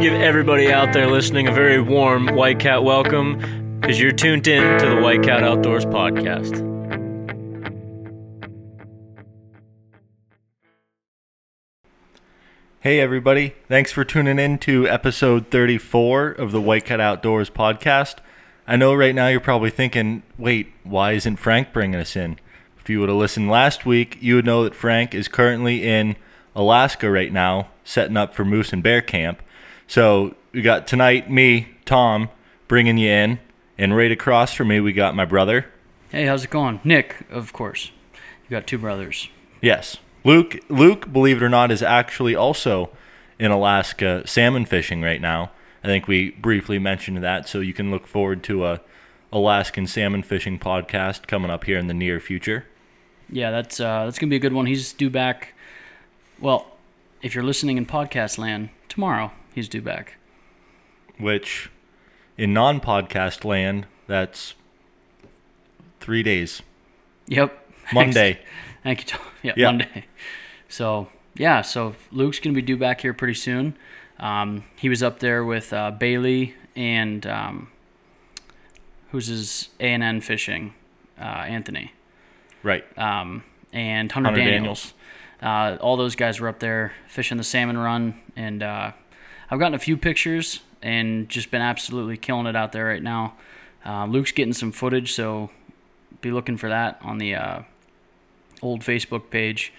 give 0.00 0.14
everybody 0.14 0.72
out 0.72 0.92
there 0.92 1.08
listening 1.08 1.48
a 1.48 1.52
very 1.52 1.80
warm 1.82 2.28
White 2.36 2.60
Cat 2.60 2.84
welcome 2.84 3.80
because 3.80 3.98
you're 3.98 4.12
tuned 4.12 4.46
in 4.46 4.78
to 4.78 4.88
the 4.88 5.00
White 5.00 5.24
Cat 5.24 5.42
Outdoors 5.42 5.84
podcast. 5.84 6.64
Hey, 12.78 13.00
everybody. 13.00 13.56
Thanks 13.66 13.90
for 13.90 14.04
tuning 14.04 14.38
in 14.38 14.58
to 14.58 14.86
episode 14.86 15.50
34 15.50 16.30
of 16.30 16.52
the 16.52 16.60
White 16.60 16.84
Cat 16.84 17.00
Outdoors 17.00 17.50
podcast. 17.50 18.18
I 18.68 18.76
know 18.76 18.94
right 18.94 19.16
now 19.16 19.26
you're 19.26 19.40
probably 19.40 19.70
thinking, 19.70 20.22
wait, 20.38 20.72
why 20.84 21.12
isn't 21.12 21.36
Frank 21.38 21.72
bringing 21.72 21.98
us 21.98 22.14
in? 22.14 22.38
If 22.78 22.88
you 22.88 23.00
would 23.00 23.08
have 23.08 23.18
listened 23.18 23.50
last 23.50 23.84
week, 23.84 24.16
you 24.20 24.36
would 24.36 24.46
know 24.46 24.62
that 24.62 24.76
Frank 24.76 25.12
is 25.12 25.26
currently 25.26 25.84
in 25.84 26.14
Alaska 26.54 27.10
right 27.10 27.32
now, 27.32 27.70
setting 27.82 28.16
up 28.16 28.32
for 28.32 28.44
moose 28.44 28.72
and 28.72 28.80
bear 28.80 29.02
camp. 29.02 29.42
So 29.88 30.34
we 30.52 30.60
got 30.60 30.86
tonight 30.86 31.30
me, 31.30 31.68
Tom, 31.86 32.28
bringing 32.68 32.98
you 32.98 33.08
in, 33.08 33.40
and 33.78 33.96
right 33.96 34.12
across 34.12 34.52
from 34.52 34.68
me 34.68 34.80
we 34.80 34.92
got 34.92 35.16
my 35.16 35.24
brother. 35.24 35.64
Hey, 36.10 36.26
how's 36.26 36.44
it 36.44 36.50
going? 36.50 36.80
Nick, 36.84 37.16
of 37.30 37.54
course. 37.54 37.90
You 38.12 38.50
got 38.50 38.66
two 38.66 38.76
brothers. 38.76 39.30
Yes, 39.62 39.96
Luke. 40.24 40.58
Luke, 40.68 41.10
believe 41.10 41.38
it 41.38 41.42
or 41.42 41.48
not, 41.48 41.70
is 41.70 41.82
actually 41.82 42.36
also 42.36 42.90
in 43.38 43.50
Alaska 43.50 44.22
salmon 44.26 44.66
fishing 44.66 45.00
right 45.00 45.22
now. 45.22 45.52
I 45.82 45.86
think 45.86 46.06
we 46.06 46.32
briefly 46.32 46.78
mentioned 46.78 47.22
that, 47.24 47.48
so 47.48 47.60
you 47.60 47.72
can 47.72 47.90
look 47.90 48.06
forward 48.06 48.42
to 48.44 48.66
a 48.66 48.82
Alaskan 49.32 49.86
salmon 49.86 50.22
fishing 50.22 50.58
podcast 50.58 51.26
coming 51.26 51.50
up 51.50 51.64
here 51.64 51.78
in 51.78 51.86
the 51.86 51.94
near 51.94 52.20
future. 52.20 52.66
Yeah, 53.30 53.50
that's 53.50 53.80
uh, 53.80 54.04
that's 54.04 54.18
gonna 54.18 54.28
be 54.28 54.36
a 54.36 54.40
good 54.40 54.52
one. 54.52 54.66
He's 54.66 54.92
due 54.92 55.08
back. 55.08 55.54
Well, 56.38 56.66
if 57.22 57.34
you're 57.34 57.44
listening 57.44 57.78
in 57.78 57.86
podcast 57.86 58.36
land 58.36 58.68
tomorrow, 58.90 59.32
he's 59.58 59.68
due 59.68 59.82
back. 59.82 60.14
Which, 61.18 61.70
in 62.36 62.52
non-podcast 62.52 63.44
land, 63.44 63.86
that's 64.06 64.54
three 66.00 66.22
days. 66.22 66.62
Yep. 67.26 67.66
Monday. 67.92 68.40
Thank 68.82 69.00
you, 69.00 69.06
Tom. 69.06 69.20
Yeah, 69.42 69.52
Yeah. 69.56 69.66
Monday. 69.66 70.04
So 70.68 71.08
yeah, 71.36 71.62
so 71.62 71.94
Luke's 72.10 72.38
gonna 72.40 72.54
be 72.54 72.62
due 72.62 72.76
back 72.76 73.00
here 73.02 73.14
pretty 73.14 73.34
soon. 73.34 73.76
Um, 74.18 74.64
he 74.76 74.88
was 74.88 75.02
up 75.02 75.20
there 75.20 75.44
with 75.44 75.72
uh, 75.72 75.92
Bailey 75.92 76.54
and 76.74 77.24
um, 77.26 77.68
who's 79.12 79.28
his 79.28 79.68
A 79.80 79.84
and 79.84 80.02
N 80.02 80.20
fishing, 80.20 80.74
uh, 81.20 81.22
Anthony, 81.24 81.92
Right. 82.64 82.84
um, 82.98 83.44
and 83.72 84.10
Hunter, 84.10 84.30
Hunter 84.30 84.44
Daniels. 84.44 84.92
Uh, 85.40 85.76
all 85.80 85.96
those 85.96 86.16
guys 86.16 86.40
were 86.40 86.48
up 86.48 86.58
there 86.58 86.92
fishing 87.06 87.36
the 87.38 87.44
salmon 87.44 87.78
run, 87.78 88.20
and 88.34 88.60
uh, 88.62 88.90
I've 89.50 89.58
gotten 89.58 89.74
a 89.74 89.78
few 89.78 89.96
pictures 89.96 90.60
and 90.82 91.28
just 91.28 91.50
been 91.50 91.62
absolutely 91.62 92.16
killing 92.16 92.46
it 92.46 92.56
out 92.56 92.72
there 92.72 92.86
right 92.86 93.02
now. 93.02 93.34
Uh, 93.84 94.06
Luke's 94.06 94.32
getting 94.32 94.52
some 94.52 94.72
footage, 94.72 95.12
so 95.12 95.50
be 96.20 96.30
looking 96.30 96.56
for 96.56 96.68
that 96.68 96.98
on 97.02 97.18
the 97.18 97.34
uh, 97.34 97.62
old 98.62 98.80
Facebook 98.82 99.30
page 99.30 99.72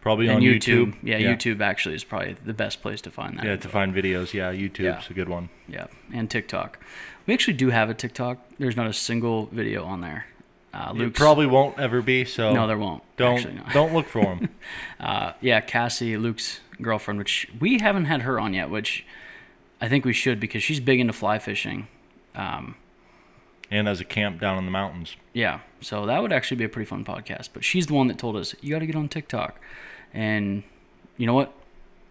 Probably 0.00 0.28
and 0.28 0.36
on 0.36 0.42
YouTube. 0.42 0.92
YouTube. 0.92 0.94
Yeah, 1.02 1.18
YouTube 1.18 1.60
actually 1.60 1.96
is 1.96 2.04
probably 2.04 2.36
the 2.44 2.54
best 2.54 2.80
place 2.80 3.00
to 3.02 3.10
find 3.10 3.38
that. 3.38 3.44
Yeah, 3.44 3.56
to 3.56 3.68
find 3.68 3.92
videos. 3.94 4.32
Yeah, 4.32 4.52
YouTube's 4.52 4.80
Yeah. 4.80 5.00
a 5.10 5.12
good 5.12 5.28
one. 5.28 5.48
Yeah, 5.68 5.86
and 6.12 6.30
TikTok. 6.30 6.78
We 7.26 7.34
actually 7.34 7.54
do 7.54 7.70
have 7.70 7.90
a 7.90 7.94
TikTok. 7.94 8.38
There's 8.58 8.76
not 8.76 8.86
a 8.86 8.92
single 8.92 9.46
video 9.46 9.84
on 9.84 10.02
there. 10.02 10.26
Uh, 10.72 10.90
It 10.90 10.96
Luke's, 10.96 11.18
probably 11.18 11.46
won't 11.46 11.78
ever 11.80 12.02
be. 12.02 12.24
So 12.24 12.52
no, 12.52 12.68
there 12.68 12.78
won't. 12.78 13.02
don't 13.16 13.36
actually, 13.38 13.54
no. 13.54 13.62
don't 13.72 13.94
look 13.94 14.06
for 14.06 14.22
them. 14.22 14.48
Uh, 15.00 15.32
yeah, 15.40 15.60
Cassie, 15.60 16.16
Luke's 16.16 16.60
girlfriend, 16.80 17.18
which 17.18 17.48
we 17.60 17.78
haven't 17.78 18.04
had 18.06 18.22
her 18.22 18.38
on 18.40 18.54
yet, 18.54 18.70
which 18.70 19.04
I 19.80 19.88
think 19.88 20.04
we 20.04 20.12
should 20.12 20.40
because 20.40 20.62
she's 20.62 20.80
big 20.80 21.00
into 21.00 21.12
fly 21.12 21.38
fishing. 21.38 21.88
Um, 22.34 22.76
and 23.70 23.88
as 23.88 24.00
a 24.00 24.04
camp 24.04 24.40
down 24.40 24.58
in 24.58 24.64
the 24.64 24.70
mountains. 24.70 25.16
yeah, 25.32 25.60
so 25.80 26.06
that 26.06 26.22
would 26.22 26.32
actually 26.32 26.56
be 26.58 26.64
a 26.64 26.68
pretty 26.68 26.88
fun 26.88 27.04
podcast. 27.04 27.48
But 27.52 27.64
she's 27.64 27.86
the 27.86 27.94
one 27.94 28.06
that 28.08 28.18
told 28.18 28.36
us 28.36 28.54
you 28.60 28.70
got 28.70 28.78
to 28.80 28.86
get 28.86 28.94
on 28.96 29.08
TikTok, 29.08 29.58
and 30.14 30.62
you 31.16 31.26
know 31.26 31.34
what? 31.34 31.52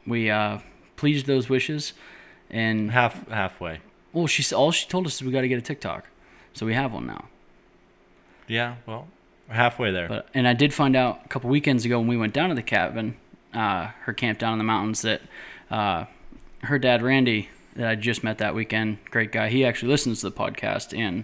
We 0.06 0.30
uh, 0.30 0.60
pleased 0.98 1.26
those 1.28 1.48
wishes, 1.50 1.94
and 2.50 2.92
Half 2.92 3.28
halfway. 3.30 3.80
well, 4.14 4.28
she 4.28 4.44
s- 4.44 4.52
all 4.52 4.72
she 4.72 4.88
told 4.88 5.06
us 5.08 5.16
is 5.16 5.24
we 5.24 5.32
got 5.32 5.42
to 5.42 5.48
get 5.48 5.58
a 5.58 5.62
TikTok, 5.62 6.08
so 6.54 6.66
we 6.66 6.74
have 6.74 6.92
one 6.94 7.06
now. 7.08 7.26
Yeah. 8.48 8.76
Well, 8.86 9.08
halfway 9.48 9.92
there. 9.92 10.08
But 10.08 10.28
and 10.34 10.48
I 10.48 10.54
did 10.54 10.74
find 10.74 10.96
out 10.96 11.22
a 11.26 11.28
couple 11.30 11.50
weekends 11.50 11.86
ago 11.86 12.00
when 12.00 12.08
we 12.08 12.18
went 12.18 12.34
down 12.34 12.50
to 12.50 12.56
the 12.56 12.62
cabin, 12.64 13.16
uh, 13.56 13.88
her 14.04 14.14
camp 14.14 14.38
down 14.38 14.54
in 14.54 14.58
the 14.58 14.64
mountains, 14.66 15.02
that 15.02 15.22
uh, 15.72 16.06
her 16.64 16.78
dad 16.78 17.02
Randy, 17.02 17.50
that 17.76 17.88
I 17.88 17.96
just 17.96 18.24
met 18.24 18.38
that 18.38 18.54
weekend, 18.54 18.98
great 19.10 19.32
guy. 19.32 19.50
He 19.50 19.66
actually 19.66 19.90
listens 19.90 20.22
to 20.22 20.30
the 20.30 20.36
podcast 20.36 20.98
and 20.98 21.24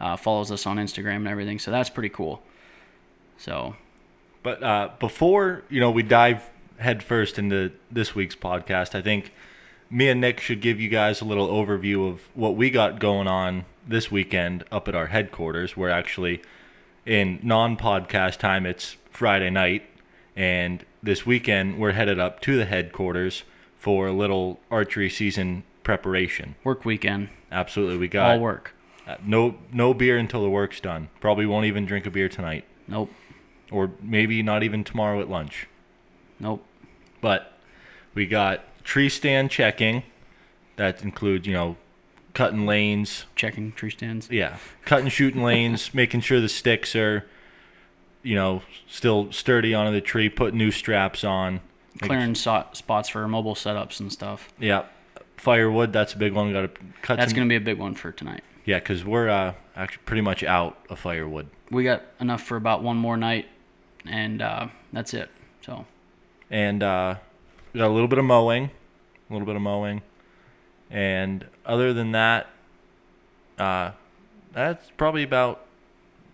uh, 0.00 0.16
follows 0.16 0.50
us 0.50 0.66
on 0.66 0.76
Instagram 0.76 1.16
and 1.16 1.28
everything. 1.28 1.58
So 1.58 1.70
that's 1.70 1.90
pretty 1.90 2.08
cool. 2.08 2.42
So 3.38 3.76
But 4.42 4.62
uh, 4.62 4.90
before 4.98 5.62
you 5.68 5.80
know, 5.80 5.90
we 5.90 6.02
dive 6.02 6.42
headfirst 6.78 7.38
into 7.38 7.72
this 7.90 8.14
week's 8.14 8.34
podcast. 8.36 8.94
I 8.94 9.02
think 9.02 9.32
me 9.90 10.08
and 10.08 10.20
Nick 10.20 10.40
should 10.40 10.60
give 10.60 10.80
you 10.80 10.88
guys 10.88 11.20
a 11.20 11.24
little 11.24 11.48
overview 11.48 12.08
of 12.08 12.22
what 12.34 12.56
we 12.56 12.70
got 12.70 12.98
going 12.98 13.28
on 13.28 13.64
this 13.86 14.10
weekend 14.10 14.64
up 14.72 14.88
at 14.88 14.94
our 14.94 15.06
headquarters. 15.08 15.76
We're 15.76 15.90
actually 15.90 16.42
in 17.04 17.40
non-podcast 17.42 18.38
time. 18.38 18.66
It's 18.66 18.96
Friday 19.10 19.50
night, 19.50 19.84
and 20.34 20.84
this 21.02 21.26
weekend 21.26 21.78
we're 21.78 21.92
headed 21.92 22.18
up 22.20 22.40
to 22.40 22.56
the 22.56 22.64
headquarters 22.64 23.42
for 23.76 24.06
a 24.06 24.12
little 24.12 24.60
archery 24.70 25.10
season 25.10 25.64
preparation. 25.82 26.54
work 26.64 26.84
weekend, 26.84 27.28
Absolutely, 27.50 27.96
we 27.98 28.08
got 28.08 28.30
all 28.32 28.40
work. 28.40 28.74
uh, 29.06 29.16
no 29.24 29.56
no 29.72 29.92
beer 29.94 30.16
until 30.18 30.42
the 30.42 30.50
work's 30.50 30.80
done. 30.80 31.08
Probably 31.20 31.44
won't 31.46 31.66
even 31.66 31.84
drink 31.86 32.06
a 32.06 32.10
beer 32.10 32.28
tonight, 32.28 32.64
Nope, 32.86 33.10
or 33.70 33.90
maybe 34.00 34.42
not 34.42 34.62
even 34.62 34.84
tomorrow 34.84 35.20
at 35.20 35.28
lunch. 35.28 35.66
nope. 36.38 36.64
But 37.20 37.52
we 38.14 38.26
got 38.26 38.64
tree 38.84 39.08
stand 39.08 39.50
checking. 39.50 40.02
That 40.76 41.02
includes, 41.02 41.46
you 41.46 41.52
know, 41.52 41.76
cutting 42.34 42.66
lanes. 42.66 43.26
Checking 43.36 43.72
tree 43.72 43.90
stands. 43.90 44.28
Yeah, 44.30 44.56
cutting, 44.84 45.08
shooting 45.08 45.42
lanes, 45.42 45.92
making 46.02 46.20
sure 46.22 46.40
the 46.40 46.48
sticks 46.48 46.96
are, 46.96 47.26
you 48.22 48.34
know, 48.34 48.62
still 48.88 49.30
sturdy 49.32 49.74
onto 49.74 49.92
the 49.92 50.00
tree. 50.00 50.28
Put 50.28 50.54
new 50.54 50.70
straps 50.70 51.24
on. 51.24 51.60
Clearing 52.00 52.34
so- 52.34 52.66
spots 52.72 53.08
for 53.08 53.26
mobile 53.28 53.54
setups 53.54 54.00
and 54.00 54.12
stuff. 54.12 54.48
Yeah, 54.58 54.86
firewood. 55.36 55.92
That's 55.92 56.14
a 56.14 56.18
big 56.18 56.32
one. 56.32 56.46
We 56.46 56.52
got 56.52 56.74
to 56.74 56.80
cut. 57.02 57.18
That's 57.18 57.32
some, 57.32 57.36
gonna 57.36 57.48
be 57.48 57.56
a 57.56 57.60
big 57.60 57.78
one 57.78 57.94
for 57.94 58.12
tonight. 58.12 58.42
Yeah, 58.64 58.78
because 58.78 59.04
we're 59.04 59.28
uh, 59.28 59.54
actually 59.76 60.02
pretty 60.04 60.22
much 60.22 60.42
out 60.42 60.78
of 60.88 60.98
firewood. 60.98 61.48
We 61.70 61.84
got 61.84 62.02
enough 62.20 62.42
for 62.42 62.56
about 62.56 62.82
one 62.82 62.96
more 62.96 63.16
night, 63.16 63.46
and 64.06 64.40
uh, 64.40 64.68
that's 64.92 65.14
it. 65.14 65.30
So 65.62 65.86
and 66.50 66.82
uh, 66.82 67.16
we 67.72 67.78
got 67.78 67.88
a 67.88 67.92
little 67.94 68.08
bit 68.08 68.18
of 68.18 68.24
mowing, 68.24 68.70
a 69.28 69.32
little 69.32 69.46
bit 69.46 69.56
of 69.56 69.62
mowing, 69.62 70.02
and 70.90 71.46
other 71.64 71.92
than 71.92 72.12
that, 72.12 72.48
uh, 73.58 73.92
that's 74.52 74.90
probably 74.96 75.22
about 75.22 75.64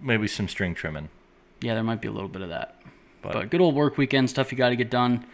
maybe 0.03 0.29
some 0.29 0.49
string 0.49 0.75
trimming. 0.75 1.09
Yeah, 1.61 1.75
there 1.75 1.83
might 1.85 2.01
be 2.01 2.09
a 2.09 2.13
little 2.13 2.29
bit 2.29 2.43
of 2.43 2.49
that. 2.51 2.81
But, 3.23 3.33
But 3.33 3.51
good 3.51 3.61
old 3.61 3.75
work 3.75 3.99
weekend 3.99 4.31
stuff 4.31 4.53
you 4.53 4.59
got 4.59 4.69
to 4.71 4.77
get 4.77 4.91
done. 4.91 5.25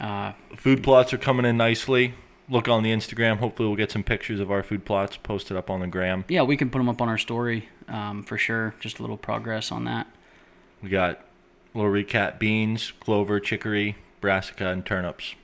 Uh, 0.00 0.32
food 0.56 0.82
plots 0.82 1.12
are 1.12 1.18
coming 1.18 1.46
in 1.46 1.56
nicely. 1.56 2.14
Look 2.48 2.68
on 2.68 2.82
the 2.82 2.92
Instagram. 2.92 3.38
Hopefully, 3.38 3.68
we'll 3.68 3.76
get 3.76 3.90
some 3.90 4.02
pictures 4.04 4.40
of 4.40 4.50
our 4.50 4.62
food 4.62 4.84
plots 4.84 5.16
posted 5.16 5.56
up 5.56 5.68
on 5.70 5.80
the 5.80 5.86
gram. 5.86 6.24
yeah, 6.28 6.42
we 6.42 6.56
can 6.56 6.70
put 6.70 6.78
them 6.78 6.88
up 6.88 7.00
on 7.00 7.08
our 7.08 7.18
story 7.18 7.68
um, 7.88 8.22
for 8.22 8.38
sure. 8.38 8.74
Just 8.80 8.98
a 8.98 9.02
little 9.02 9.16
progress 9.16 9.72
on 9.72 9.84
that. 9.84 10.06
We 10.82 10.88
got 10.90 11.20
little 11.74 11.90
recap 11.90 12.38
beans, 12.38 12.92
clover, 13.00 13.40
chicory, 13.40 13.96
brassica, 14.20 14.68
and 14.68 14.84
turnips. 14.86 15.34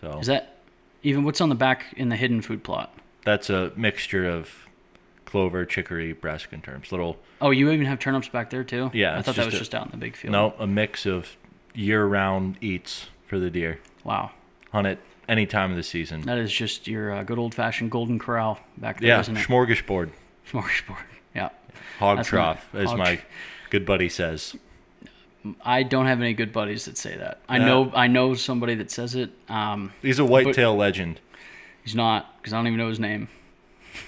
So 0.00 0.18
Is 0.18 0.26
that 0.28 0.58
even 1.02 1.24
what's 1.24 1.40
on 1.40 1.48
the 1.48 1.54
back 1.54 1.92
in 1.96 2.08
the 2.10 2.16
hidden 2.16 2.42
food 2.42 2.62
plot? 2.64 2.94
that's 3.22 3.50
a 3.50 3.70
mixture 3.76 4.26
of 4.26 4.66
clover, 5.30 5.64
chicory, 5.64 6.12
brassica, 6.12 6.56
turnips. 6.58 6.90
Little 6.92 7.16
Oh, 7.40 7.50
you 7.50 7.70
even 7.70 7.86
have 7.86 7.98
turnips 7.98 8.28
back 8.28 8.50
there 8.50 8.64
too. 8.64 8.90
Yeah, 8.92 9.16
I 9.18 9.22
thought 9.22 9.36
that 9.36 9.46
was 9.46 9.54
a- 9.54 9.58
just 9.58 9.74
out 9.74 9.86
in 9.86 9.92
the 9.92 9.96
big 9.98 10.16
field. 10.16 10.32
no, 10.32 10.54
a 10.58 10.66
mix 10.66 11.06
of 11.06 11.36
year-round 11.74 12.56
eats 12.60 13.06
for 13.26 13.38
the 13.38 13.50
deer. 13.50 13.80
Wow, 14.04 14.32
Hunt 14.72 14.86
it 14.86 14.98
any 15.28 15.46
time 15.46 15.70
of 15.70 15.76
the 15.76 15.82
season. 15.82 16.22
that 16.22 16.38
is 16.38 16.52
just 16.52 16.86
your 16.88 17.12
uh, 17.12 17.22
good 17.22 17.38
old 17.38 17.54
fashioned 17.54 17.90
golden 17.90 18.18
corral 18.18 18.58
back 18.76 19.00
there, 19.00 19.08
yeah, 19.08 19.16
not 19.18 19.28
it? 19.28 19.34
smorgasbord, 19.36 20.10
Smorgasbord. 20.50 20.96
Yeah. 21.34 21.50
hog 22.00 22.16
That's 22.18 22.28
trough, 22.28 22.68
not- 22.74 22.82
as 22.82 22.88
hog 22.90 22.98
my 22.98 23.20
good 23.70 23.86
buddy 23.86 24.08
says. 24.08 24.56
I 25.64 25.84
don't 25.84 26.04
have 26.06 26.20
any 26.20 26.34
good 26.34 26.52
buddies 26.52 26.84
that 26.84 26.98
say 26.98 27.16
that. 27.16 27.40
I 27.48 27.56
Yeah. 27.58 27.64
know 27.66 27.92
I 27.94 28.08
know 28.08 28.34
somebody 28.34 28.74
that 28.74 28.90
says 28.90 29.14
it. 29.14 29.30
Um, 29.48 29.92
He's 30.02 30.18
a 30.18 30.24
whitetail 30.24 30.74
legend. 30.76 31.20
he's 31.84 31.94
not 31.94 32.36
because 32.38 32.52
I 32.52 32.56
don't 32.58 32.66
even 32.66 32.78
know 32.78 32.88
his 32.88 33.00
name. 33.00 33.28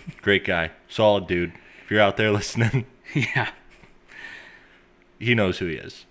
Great 0.23 0.45
guy, 0.45 0.71
solid 0.89 1.27
dude. 1.27 1.53
If 1.85 1.91
you're 1.91 2.01
out 2.01 2.17
there 2.17 2.31
listening, 2.31 2.87
yeah. 3.15 3.51
he 5.19 5.35
knows 5.35 5.59
who 5.59 5.67
he 5.67 5.75
is. 5.75 6.07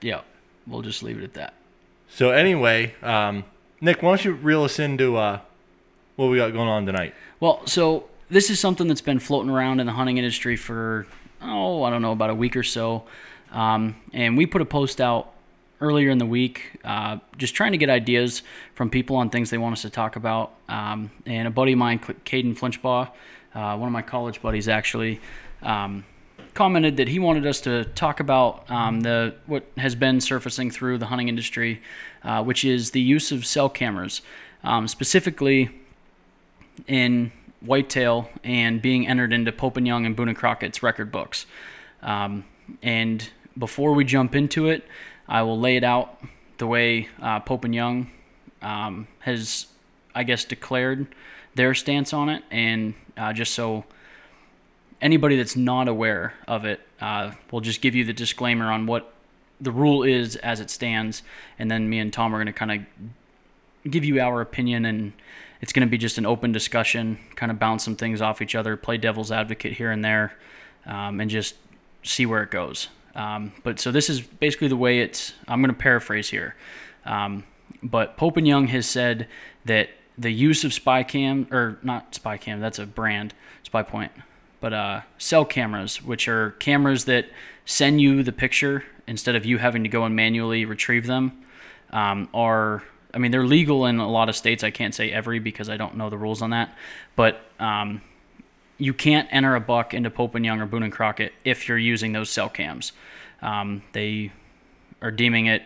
Yeah. 0.00 0.20
We'll 0.66 0.82
just 0.82 1.02
leave 1.02 1.18
it 1.18 1.24
at 1.24 1.34
that. 1.34 1.54
So 2.08 2.30
anyway, 2.30 2.94
um, 3.02 3.44
Nick, 3.80 4.02
why 4.02 4.10
don't 4.10 4.24
you 4.24 4.32
reel 4.32 4.64
us 4.64 4.78
into 4.78 5.16
uh, 5.16 5.40
what 6.16 6.26
we 6.26 6.36
got 6.36 6.52
going 6.52 6.68
on 6.68 6.86
tonight? 6.86 7.14
Well, 7.40 7.66
so 7.66 8.08
this 8.30 8.50
is 8.50 8.60
something 8.60 8.88
that's 8.88 9.00
been 9.00 9.18
floating 9.18 9.50
around 9.50 9.80
in 9.80 9.86
the 9.86 9.92
hunting 9.92 10.16
industry 10.16 10.56
for 10.56 11.06
oh, 11.42 11.82
I 11.82 11.90
don't 11.90 12.00
know, 12.00 12.12
about 12.12 12.30
a 12.30 12.34
week 12.34 12.56
or 12.56 12.62
so, 12.62 13.04
um, 13.52 13.96
and 14.12 14.36
we 14.36 14.46
put 14.46 14.62
a 14.62 14.64
post 14.64 15.00
out 15.00 15.33
earlier 15.84 16.10
in 16.10 16.18
the 16.18 16.26
week, 16.26 16.80
uh, 16.84 17.18
just 17.36 17.54
trying 17.54 17.72
to 17.72 17.78
get 17.78 17.90
ideas 17.90 18.42
from 18.74 18.90
people 18.90 19.16
on 19.16 19.30
things 19.30 19.50
they 19.50 19.58
want 19.58 19.74
us 19.74 19.82
to 19.82 19.90
talk 19.90 20.16
about. 20.16 20.54
Um, 20.68 21.10
and 21.26 21.46
a 21.46 21.50
buddy 21.50 21.72
of 21.72 21.78
mine, 21.78 21.98
Caden 21.98 22.56
Flinchbaugh, 22.56 23.10
uh, 23.54 23.76
one 23.76 23.86
of 23.86 23.92
my 23.92 24.02
college 24.02 24.40
buddies, 24.40 24.68
actually. 24.68 25.20
Um, 25.62 26.04
commented 26.54 26.96
that 26.96 27.08
he 27.08 27.18
wanted 27.18 27.46
us 27.46 27.60
to 27.62 27.84
talk 27.84 28.20
about 28.20 28.68
um, 28.70 29.00
the 29.00 29.34
what 29.46 29.64
has 29.76 29.94
been 29.94 30.20
surfacing 30.20 30.70
through 30.70 30.98
the 30.98 31.06
hunting 31.06 31.28
industry, 31.28 31.82
uh, 32.22 32.42
which 32.42 32.64
is 32.64 32.92
the 32.92 33.00
use 33.00 33.32
of 33.32 33.44
cell 33.44 33.68
cameras, 33.68 34.22
um, 34.62 34.88
specifically 34.88 35.70
in 36.86 37.32
whitetail 37.60 38.28
and 38.42 38.80
being 38.80 39.06
entered 39.06 39.32
into 39.32 39.50
Pope 39.52 39.76
and 39.76 39.86
Young 39.86 40.06
and 40.06 40.14
Boone 40.14 40.28
and 40.28 40.36
Crockett's 40.36 40.82
record 40.82 41.10
books. 41.10 41.46
Um, 42.02 42.44
and 42.82 43.28
before 43.56 43.92
we 43.94 44.04
jump 44.04 44.34
into 44.34 44.68
it, 44.68 44.86
I 45.28 45.42
will 45.42 45.58
lay 45.58 45.76
it 45.76 45.84
out 45.84 46.22
the 46.58 46.66
way 46.66 47.08
uh, 47.20 47.40
Pope 47.40 47.64
and 47.64 47.74
Young 47.74 48.10
um, 48.62 49.06
has, 49.20 49.66
I 50.14 50.24
guess, 50.24 50.44
declared 50.44 51.06
their 51.54 51.74
stance 51.74 52.12
on 52.12 52.28
it, 52.28 52.42
and 52.50 52.94
uh, 53.16 53.32
just 53.32 53.54
so 53.54 53.84
anybody 55.00 55.36
that's 55.36 55.56
not 55.56 55.88
aware 55.88 56.34
of 56.48 56.64
it, 56.64 56.80
uh, 57.00 57.32
we'll 57.50 57.60
just 57.60 57.80
give 57.80 57.94
you 57.94 58.04
the 58.04 58.12
disclaimer 58.12 58.70
on 58.72 58.86
what 58.86 59.12
the 59.60 59.70
rule 59.70 60.02
is 60.02 60.36
as 60.36 60.60
it 60.60 60.70
stands, 60.70 61.22
and 61.58 61.70
then 61.70 61.88
me 61.88 61.98
and 61.98 62.12
Tom 62.12 62.34
are 62.34 62.38
going 62.38 62.46
to 62.46 62.52
kind 62.52 62.72
of 62.72 63.90
give 63.90 64.04
you 64.04 64.20
our 64.20 64.40
opinion, 64.40 64.84
and 64.84 65.12
it's 65.60 65.72
going 65.72 65.86
to 65.86 65.90
be 65.90 65.98
just 65.98 66.18
an 66.18 66.26
open 66.26 66.52
discussion, 66.52 67.18
kind 67.36 67.52
of 67.52 67.58
bounce 67.58 67.84
some 67.84 67.96
things 67.96 68.20
off 68.20 68.42
each 68.42 68.54
other, 68.54 68.76
play 68.76 68.96
devil's 68.96 69.30
advocate 69.30 69.74
here 69.74 69.90
and 69.90 70.04
there, 70.04 70.34
um, 70.86 71.20
and 71.20 71.30
just 71.30 71.54
see 72.02 72.26
where 72.26 72.42
it 72.42 72.50
goes. 72.50 72.88
Um, 73.14 73.52
but 73.62 73.78
so 73.78 73.92
this 73.92 74.10
is 74.10 74.20
basically 74.20 74.68
the 74.68 74.76
way 74.76 75.00
it's. 75.00 75.32
I'm 75.46 75.60
going 75.60 75.74
to 75.74 75.80
paraphrase 75.80 76.30
here, 76.30 76.56
um, 77.04 77.44
but 77.82 78.16
Pope 78.16 78.36
and 78.36 78.46
Young 78.46 78.66
has 78.68 78.86
said 78.86 79.28
that 79.64 79.90
the 80.18 80.30
use 80.30 80.64
of 80.64 80.72
spy 80.72 81.02
cam 81.02 81.46
or 81.50 81.78
not 81.82 82.14
spy 82.14 82.36
cam, 82.36 82.60
that's 82.60 82.78
a 82.78 82.86
brand, 82.86 83.34
spy 83.62 83.82
point, 83.82 84.12
but 84.60 84.72
uh, 84.72 85.00
cell 85.18 85.44
cameras, 85.44 86.02
which 86.02 86.28
are 86.28 86.52
cameras 86.52 87.04
that 87.04 87.26
send 87.64 88.00
you 88.00 88.22
the 88.22 88.32
picture 88.32 88.84
instead 89.06 89.34
of 89.34 89.44
you 89.44 89.58
having 89.58 89.82
to 89.82 89.88
go 89.88 90.04
and 90.04 90.16
manually 90.16 90.64
retrieve 90.64 91.06
them, 91.06 91.44
um, 91.90 92.28
are. 92.34 92.82
I 93.12 93.18
mean, 93.18 93.30
they're 93.30 93.46
legal 93.46 93.86
in 93.86 94.00
a 94.00 94.10
lot 94.10 94.28
of 94.28 94.34
states. 94.34 94.64
I 94.64 94.72
can't 94.72 94.92
say 94.92 95.12
every 95.12 95.38
because 95.38 95.68
I 95.68 95.76
don't 95.76 95.96
know 95.96 96.10
the 96.10 96.18
rules 96.18 96.42
on 96.42 96.50
that, 96.50 96.76
but 97.14 97.40
um, 97.60 98.02
you 98.78 98.92
can't 98.92 99.28
enter 99.30 99.54
a 99.54 99.60
buck 99.60 99.94
into 99.94 100.10
Pope 100.10 100.34
and 100.34 100.44
Young 100.44 100.60
or 100.60 100.66
Boone 100.66 100.82
and 100.82 100.92
Crockett 100.92 101.32
if 101.44 101.68
you're 101.68 101.78
using 101.78 102.12
those 102.12 102.30
cell 102.30 102.48
cams. 102.48 102.92
Um, 103.42 103.82
they 103.92 104.32
are 105.00 105.10
deeming 105.10 105.46
it 105.46 105.62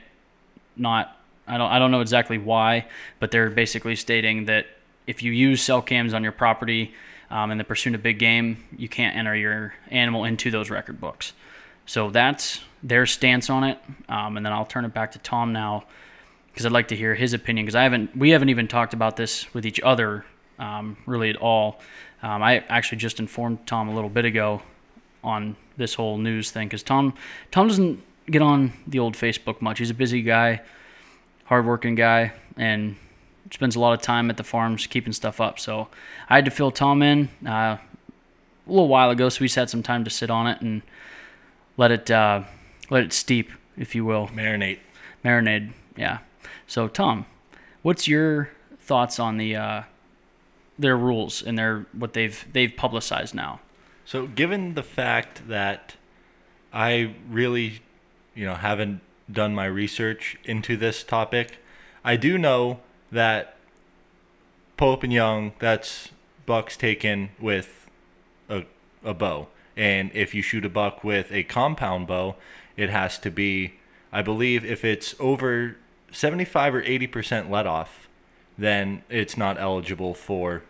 not. 0.76 1.16
I 1.46 1.56
don't. 1.58 1.70
I 1.70 1.78
don't 1.78 1.90
know 1.90 2.00
exactly 2.00 2.38
why, 2.38 2.86
but 3.20 3.30
they're 3.30 3.50
basically 3.50 3.96
stating 3.96 4.46
that 4.46 4.66
if 5.06 5.22
you 5.22 5.32
use 5.32 5.62
cell 5.62 5.80
cams 5.80 6.12
on 6.12 6.22
your 6.22 6.32
property 6.32 6.92
um, 7.30 7.50
in 7.50 7.58
the 7.58 7.64
pursuit 7.64 7.94
of 7.94 8.02
big 8.02 8.18
game, 8.18 8.64
you 8.76 8.88
can't 8.88 9.16
enter 9.16 9.34
your 9.34 9.74
animal 9.90 10.24
into 10.24 10.50
those 10.50 10.70
record 10.70 11.00
books. 11.00 11.32
So 11.86 12.10
that's 12.10 12.60
their 12.82 13.06
stance 13.06 13.48
on 13.48 13.64
it. 13.64 13.78
Um, 14.08 14.36
and 14.36 14.44
then 14.44 14.52
I'll 14.52 14.66
turn 14.66 14.84
it 14.84 14.92
back 14.92 15.12
to 15.12 15.18
Tom 15.18 15.52
now 15.52 15.84
because 16.52 16.66
I'd 16.66 16.72
like 16.72 16.88
to 16.88 16.96
hear 16.96 17.14
his 17.14 17.32
opinion 17.32 17.64
because 17.64 17.76
I 17.76 17.84
haven't. 17.84 18.16
We 18.16 18.30
haven't 18.30 18.50
even 18.50 18.68
talked 18.68 18.92
about 18.92 19.16
this 19.16 19.52
with 19.54 19.64
each 19.64 19.80
other 19.80 20.24
um, 20.58 20.96
really 21.06 21.30
at 21.30 21.36
all. 21.36 21.80
Um, 22.22 22.42
I 22.42 22.64
actually 22.68 22.98
just 22.98 23.20
informed 23.20 23.66
Tom 23.66 23.88
a 23.88 23.94
little 23.94 24.10
bit 24.10 24.24
ago 24.24 24.62
on 25.22 25.56
this 25.76 25.94
whole 25.94 26.18
news 26.18 26.50
thing 26.50 26.68
because 26.68 26.82
Tom 26.82 27.14
Tom 27.50 27.68
doesn't 27.68 28.02
get 28.30 28.42
on 28.42 28.72
the 28.86 28.98
old 28.98 29.14
Facebook 29.14 29.60
much. 29.60 29.78
He's 29.78 29.90
a 29.90 29.94
busy 29.94 30.22
guy, 30.22 30.60
hardworking 31.44 31.94
guy, 31.94 32.32
and 32.56 32.96
spends 33.50 33.76
a 33.76 33.80
lot 33.80 33.92
of 33.92 34.02
time 34.02 34.30
at 34.30 34.36
the 34.36 34.44
farms 34.44 34.86
keeping 34.86 35.12
stuff 35.12 35.40
up. 35.40 35.58
So 35.58 35.88
I 36.28 36.36
had 36.36 36.44
to 36.44 36.50
fill 36.50 36.70
Tom 36.70 37.02
in 37.02 37.28
uh, 37.46 37.78
a 37.78 37.80
little 38.66 38.88
while 38.88 39.10
ago, 39.10 39.28
so 39.28 39.40
we 39.40 39.48
had 39.48 39.70
some 39.70 39.82
time 39.82 40.04
to 40.04 40.10
sit 40.10 40.30
on 40.30 40.46
it 40.46 40.60
and 40.60 40.82
let 41.76 41.90
it 41.90 42.10
uh, 42.10 42.42
let 42.90 43.04
it 43.04 43.12
steep, 43.12 43.50
if 43.76 43.94
you 43.94 44.04
will. 44.04 44.28
Marinate. 44.28 44.80
Marinade. 45.24 45.72
Yeah. 45.96 46.18
So 46.66 46.88
Tom, 46.88 47.26
what's 47.82 48.06
your 48.08 48.50
thoughts 48.80 49.18
on 49.18 49.36
the 49.36 49.56
uh, 49.56 49.82
their 50.78 50.96
rules 50.96 51.42
and 51.42 51.58
their 51.58 51.86
what 51.92 52.12
they've 52.12 52.46
they've 52.52 52.74
publicized 52.74 53.34
now. 53.34 53.60
So, 54.04 54.26
given 54.26 54.74
the 54.74 54.82
fact 54.82 55.48
that 55.48 55.96
I 56.72 57.14
really, 57.28 57.82
you 58.34 58.46
know, 58.46 58.54
haven't 58.54 59.00
done 59.30 59.54
my 59.54 59.66
research 59.66 60.36
into 60.44 60.76
this 60.76 61.04
topic, 61.04 61.58
I 62.04 62.16
do 62.16 62.38
know 62.38 62.80
that 63.12 63.56
Pope 64.76 65.02
and 65.02 65.12
Young, 65.12 65.52
that's 65.58 66.10
bucks 66.46 66.76
taken 66.76 67.30
with 67.38 67.90
a, 68.48 68.64
a 69.04 69.12
bow. 69.12 69.48
And 69.76 70.10
if 70.14 70.34
you 70.34 70.42
shoot 70.42 70.64
a 70.64 70.70
buck 70.70 71.04
with 71.04 71.30
a 71.30 71.42
compound 71.42 72.06
bow, 72.06 72.36
it 72.76 72.90
has 72.90 73.18
to 73.18 73.30
be, 73.30 73.74
I 74.12 74.22
believe, 74.22 74.64
if 74.64 74.84
it's 74.84 75.14
over 75.20 75.76
75 76.10 76.76
or 76.76 76.82
80% 76.82 77.50
let 77.50 77.66
off, 77.66 78.08
then 78.56 79.02
it's 79.08 79.36
not 79.36 79.58
eligible 79.58 80.14
for. 80.14 80.62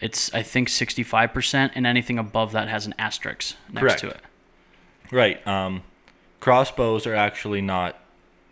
It's 0.00 0.32
I 0.34 0.42
think 0.42 0.68
sixty 0.68 1.02
five 1.02 1.32
percent, 1.32 1.72
and 1.74 1.86
anything 1.86 2.18
above 2.18 2.52
that 2.52 2.68
has 2.68 2.86
an 2.86 2.94
asterisk 2.98 3.56
next 3.72 3.82
Correct. 3.82 4.00
to 4.00 4.08
it. 4.08 4.20
Right. 5.10 5.46
Um, 5.46 5.82
crossbows 6.40 7.06
are 7.06 7.14
actually 7.14 7.60
not 7.60 7.98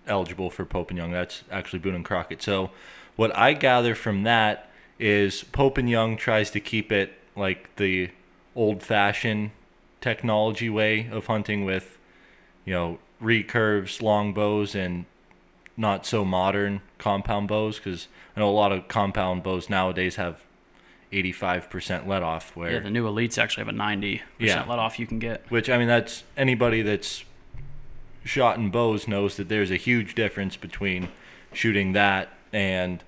eligible 0.07 0.51
for 0.51 0.65
Pope 0.65 0.91
and 0.91 0.99
Young. 0.99 1.11
That's 1.11 1.43
actually 1.51 1.81
Boone 1.81 1.95
and 1.95 2.05
Crockett. 2.05 2.43
So, 2.43 2.71
what 3.17 3.37
I 3.37 3.53
gather 3.53 3.95
from 3.95 4.23
that 4.23 4.71
is 4.99 5.45
Pope 5.45 5.79
and 5.79 5.89
Young 5.89 6.17
tries 6.17 6.51
to 6.53 6.61
keep 6.61 6.93
it 6.93 7.19
like 7.37 7.75
the 7.77 8.11
old 8.55 8.83
fashioned 8.83 9.51
technology 10.01 10.71
way 10.71 11.09
of 11.11 11.27
hunting 11.27 11.65
with, 11.65 11.99
you 12.65 12.73
know, 12.73 12.99
recurves, 13.21 14.03
long 14.03 14.33
bows, 14.33 14.75
and 14.75 15.07
not 15.77 16.07
so 16.07 16.25
modern 16.25 16.81
compound 16.99 17.49
bows 17.49 17.79
because 17.79 18.07
I 18.37 18.41
know 18.41 18.49
a 18.49 18.53
lot 18.53 18.71
of 18.71 18.87
compound 18.87 19.43
bows 19.43 19.69
nowadays 19.69 20.17
have 20.17 20.44
85% 21.23 22.07
let 22.07 22.23
off 22.23 22.55
where 22.57 22.73
Yeah, 22.73 22.79
the 22.81 22.91
new 22.91 23.05
elites 23.07 23.39
actually 23.39 23.63
have 23.63 23.69
a 23.75 23.77
ninety 23.77 24.23
Yeah. 24.39 24.55
percent 24.55 24.69
let 24.69 24.79
off 24.79 24.99
you 24.99 25.07
can 25.07 25.19
get. 25.19 25.49
which 25.51 25.69
I 25.71 25.79
mean 25.79 25.89
that's 25.89 26.25
anybody 26.37 26.83
that's 26.83 27.25
shot 28.25 28.57
in 28.57 28.71
bows 28.71 29.07
knows 29.07 29.37
that 29.37 29.49
there's 29.49 29.71
a 29.71 29.77
huge 29.77 30.15
difference 30.15 30.57
between 30.57 31.09
shooting 31.53 31.93
that 31.93 32.31
and 32.53 33.03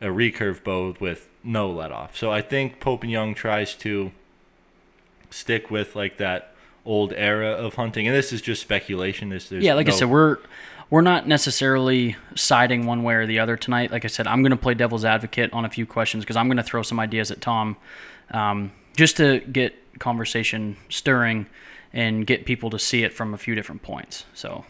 a 0.00 0.06
recurve 0.06 0.62
bow 0.64 0.94
with 1.00 1.28
no 1.44 1.70
let 1.70 1.92
off. 1.92 2.16
So 2.16 2.30
I 2.32 2.40
think 2.42 2.80
Pope 2.80 3.02
and 3.02 3.10
Young 3.12 3.34
tries 3.34 3.74
to 3.76 4.12
stick 5.30 5.70
with 5.70 5.94
like 5.94 6.16
that 6.16 6.54
old 6.84 7.12
era 7.14 7.50
of 7.50 7.74
hunting 7.74 8.06
and 8.06 8.16
this 8.16 8.32
is 8.32 8.40
just 8.40 8.62
speculation 8.62 9.28
this 9.28 9.50
Yeah, 9.52 9.74
like 9.74 9.88
I 9.88 9.92
said, 9.92 10.08
we're 10.08 10.38
we're 10.90 11.02
not 11.02 11.28
necessarily 11.28 12.16
siding 12.34 12.86
one 12.86 13.02
way 13.02 13.14
or 13.14 13.26
the 13.26 13.38
other 13.38 13.56
tonight. 13.56 13.90
Like 13.90 14.04
I 14.04 14.08
said, 14.08 14.26
I'm 14.26 14.42
going 14.42 14.50
to 14.50 14.56
play 14.56 14.74
devil's 14.74 15.04
advocate 15.04 15.52
on 15.52 15.64
a 15.64 15.68
few 15.68 15.86
questions 15.86 16.24
because 16.24 16.36
I'm 16.36 16.48
going 16.48 16.56
to 16.56 16.62
throw 16.62 16.82
some 16.82 16.98
ideas 16.98 17.30
at 17.30 17.40
Tom, 17.40 17.76
um, 18.30 18.72
just 18.96 19.16
to 19.18 19.40
get 19.40 19.74
conversation 19.98 20.76
stirring 20.88 21.46
and 21.92 22.26
get 22.26 22.44
people 22.44 22.70
to 22.70 22.78
see 22.78 23.02
it 23.02 23.12
from 23.12 23.34
a 23.34 23.38
few 23.38 23.54
different 23.54 23.82
points. 23.82 24.24
So 24.34 24.64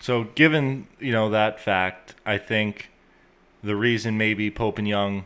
So, 0.00 0.24
given 0.24 0.86
you 0.98 1.12
know 1.12 1.30
that 1.30 1.60
fact, 1.60 2.14
I 2.26 2.38
think 2.38 2.90
the 3.62 3.76
reason 3.76 4.18
maybe 4.18 4.50
Pope 4.50 4.78
and 4.78 4.88
Young 4.88 5.24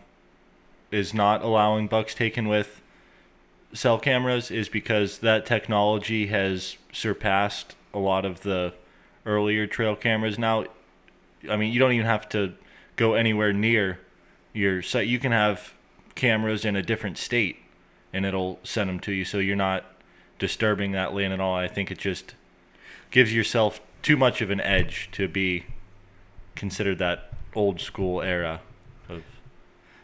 is 0.90 1.14
not 1.14 1.42
allowing 1.42 1.88
bucks 1.88 2.14
taken 2.14 2.48
with 2.48 2.80
cell 3.72 3.98
cameras 3.98 4.50
is 4.50 4.68
because 4.68 5.18
that 5.18 5.44
technology 5.46 6.28
has 6.28 6.76
surpassed 6.92 7.74
a 7.92 7.98
lot 7.98 8.24
of 8.24 8.42
the 8.42 8.72
earlier 9.26 9.66
trail 9.66 9.96
cameras. 9.96 10.38
Now, 10.38 10.64
I 11.50 11.56
mean, 11.56 11.72
you 11.72 11.78
don't 11.78 11.92
even 11.92 12.06
have 12.06 12.28
to 12.30 12.54
go 12.96 13.14
anywhere 13.14 13.52
near 13.52 14.00
your 14.52 14.80
site. 14.80 15.08
You 15.08 15.18
can 15.18 15.32
have 15.32 15.74
cameras 16.14 16.64
in 16.64 16.76
a 16.76 16.82
different 16.82 17.18
state, 17.18 17.58
and 18.12 18.24
it'll 18.24 18.58
send 18.62 18.88
them 18.88 19.00
to 19.00 19.12
you, 19.12 19.24
so 19.24 19.38
you're 19.38 19.56
not 19.56 19.84
disturbing 20.38 20.92
that 20.92 21.14
land 21.14 21.32
at 21.32 21.40
all. 21.40 21.54
I 21.54 21.68
think 21.68 21.90
it 21.90 21.98
just 21.98 22.34
gives 23.10 23.34
yourself 23.34 23.80
too 24.02 24.16
much 24.16 24.40
of 24.40 24.50
an 24.50 24.60
edge 24.60 25.08
to 25.12 25.28
be 25.28 25.64
considered 26.54 26.98
that 26.98 27.32
old 27.54 27.80
school 27.80 28.22
era 28.22 28.60
of 29.08 29.22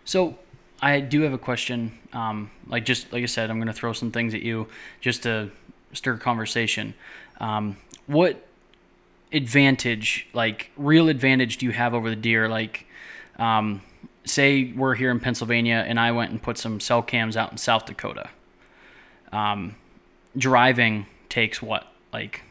So 0.04 0.38
I 0.80 1.00
do 1.00 1.22
have 1.22 1.32
a 1.32 1.38
question. 1.38 1.98
Um, 2.12 2.50
like 2.66 2.84
just 2.84 3.12
like 3.12 3.22
I 3.22 3.26
said, 3.26 3.50
I'm 3.50 3.58
going 3.58 3.68
to 3.68 3.72
throw 3.72 3.92
some 3.92 4.10
things 4.10 4.34
at 4.34 4.42
you 4.42 4.68
just 5.00 5.22
to 5.22 5.50
stir 5.92 6.16
conversation. 6.16 6.94
Um, 7.40 7.76
what 8.06 8.46
advantage, 9.34 10.26
like 10.32 10.70
real 10.76 11.08
advantage, 11.08 11.58
do 11.58 11.66
you 11.66 11.72
have 11.72 11.94
over 11.94 12.10
the 12.10 12.16
deer? 12.16 12.48
Like, 12.48 12.86
um, 13.36 13.82
say 14.24 14.72
we're 14.76 14.94
here 14.94 15.10
in 15.10 15.20
Pennsylvania 15.20 15.84
and 15.86 15.98
I 15.98 16.12
went 16.12 16.30
and 16.30 16.42
put 16.42 16.58
some 16.58 16.80
cell 16.80 17.02
cams 17.02 17.36
out 17.36 17.50
in 17.50 17.58
South 17.58 17.86
Dakota. 17.86 18.30
Um, 19.32 19.76
driving 20.36 21.06
takes 21.28 21.62
what, 21.62 21.86
like 22.12 22.42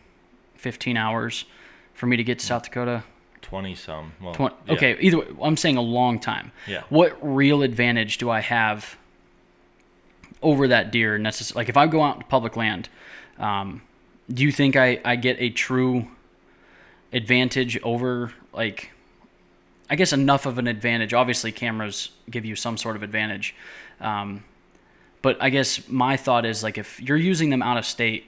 15 0.56 0.98
hours 0.98 1.46
for 1.94 2.08
me 2.08 2.18
to 2.18 2.24
get 2.24 2.40
to 2.40 2.46
South 2.46 2.64
Dakota? 2.64 3.04
Twenty 3.42 3.76
some. 3.76 4.14
Well, 4.22 4.34
Twen- 4.34 4.54
yeah. 4.68 4.74
Okay, 4.74 4.98
either 5.00 5.20
way, 5.20 5.28
I'm 5.42 5.58
saying 5.58 5.76
a 5.76 5.82
long 5.82 6.20
time. 6.20 6.52
Yeah. 6.68 6.84
What 6.90 7.18
real 7.22 7.64
advantage 7.64 8.18
do 8.18 8.30
I 8.30 8.40
have 8.40 8.98
over 10.42 10.68
that 10.68 10.92
deer? 10.92 11.18
Necess- 11.20 11.56
like 11.56 11.68
if 11.68 11.76
I 11.76 11.88
go 11.88 12.02
out 12.02 12.20
to 12.20 12.26
public 12.28 12.56
land, 12.56 12.88
um, 13.40 13.82
do 14.32 14.44
you 14.44 14.52
think 14.52 14.76
I, 14.76 15.02
I 15.04 15.16
get 15.16 15.38
a 15.40 15.50
true 15.50 16.08
advantage 17.14 17.80
over 17.84 18.34
like 18.54 18.92
I 19.90 19.96
guess 19.96 20.14
enough 20.14 20.46
of 20.46 20.58
an 20.58 20.68
advantage. 20.68 21.14
Obviously, 21.14 21.52
cameras 21.52 22.12
give 22.30 22.46
you 22.46 22.56
some 22.56 22.78
sort 22.78 22.96
of 22.96 23.04
advantage, 23.04 23.54
um, 24.00 24.46
but 25.22 25.38
I 25.42 25.50
guess 25.50 25.88
my 25.90 26.16
thought 26.16 26.46
is 26.46 26.64
like 26.64 26.78
if 26.78 27.02
you're 27.02 27.18
using 27.18 27.50
them 27.50 27.62
out 27.62 27.78
of 27.78 27.86
state, 27.86 28.26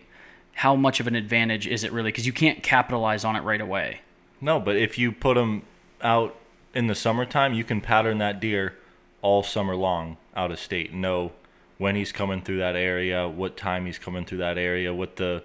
how 0.56 0.76
much 0.76 1.00
of 1.00 1.08
an 1.08 1.16
advantage 1.16 1.66
is 1.66 1.84
it 1.84 1.92
really? 1.92 2.12
Because 2.12 2.26
you 2.26 2.34
can't 2.34 2.62
capitalize 2.62 3.24
on 3.24 3.36
it 3.36 3.42
right 3.42 3.62
away. 3.62 4.02
No, 4.42 4.60
but 4.60 4.76
if 4.76 4.98
you 4.98 5.12
put 5.12 5.36
them 5.36 5.64
out 6.02 6.36
in 6.74 6.88
the 6.88 6.96
summertime, 6.96 7.54
you 7.54 7.64
can 7.64 7.80
pattern 7.80 8.18
that 8.18 8.40
deer 8.40 8.76
all 9.22 9.42
summer 9.42 9.76
long 9.76 10.18
out 10.36 10.52
of 10.52 10.60
state. 10.60 10.94
Know 10.94 11.32
when 11.78 11.96
he's 11.96 12.12
coming 12.12 12.42
through 12.42 12.58
that 12.58 12.76
area, 12.76 13.28
what 13.28 13.56
time 13.56 13.86
he's 13.86 13.98
coming 13.98 14.26
through 14.26 14.40
that 14.40 14.58
area, 14.58 14.94
what 14.94 15.16
the 15.16 15.44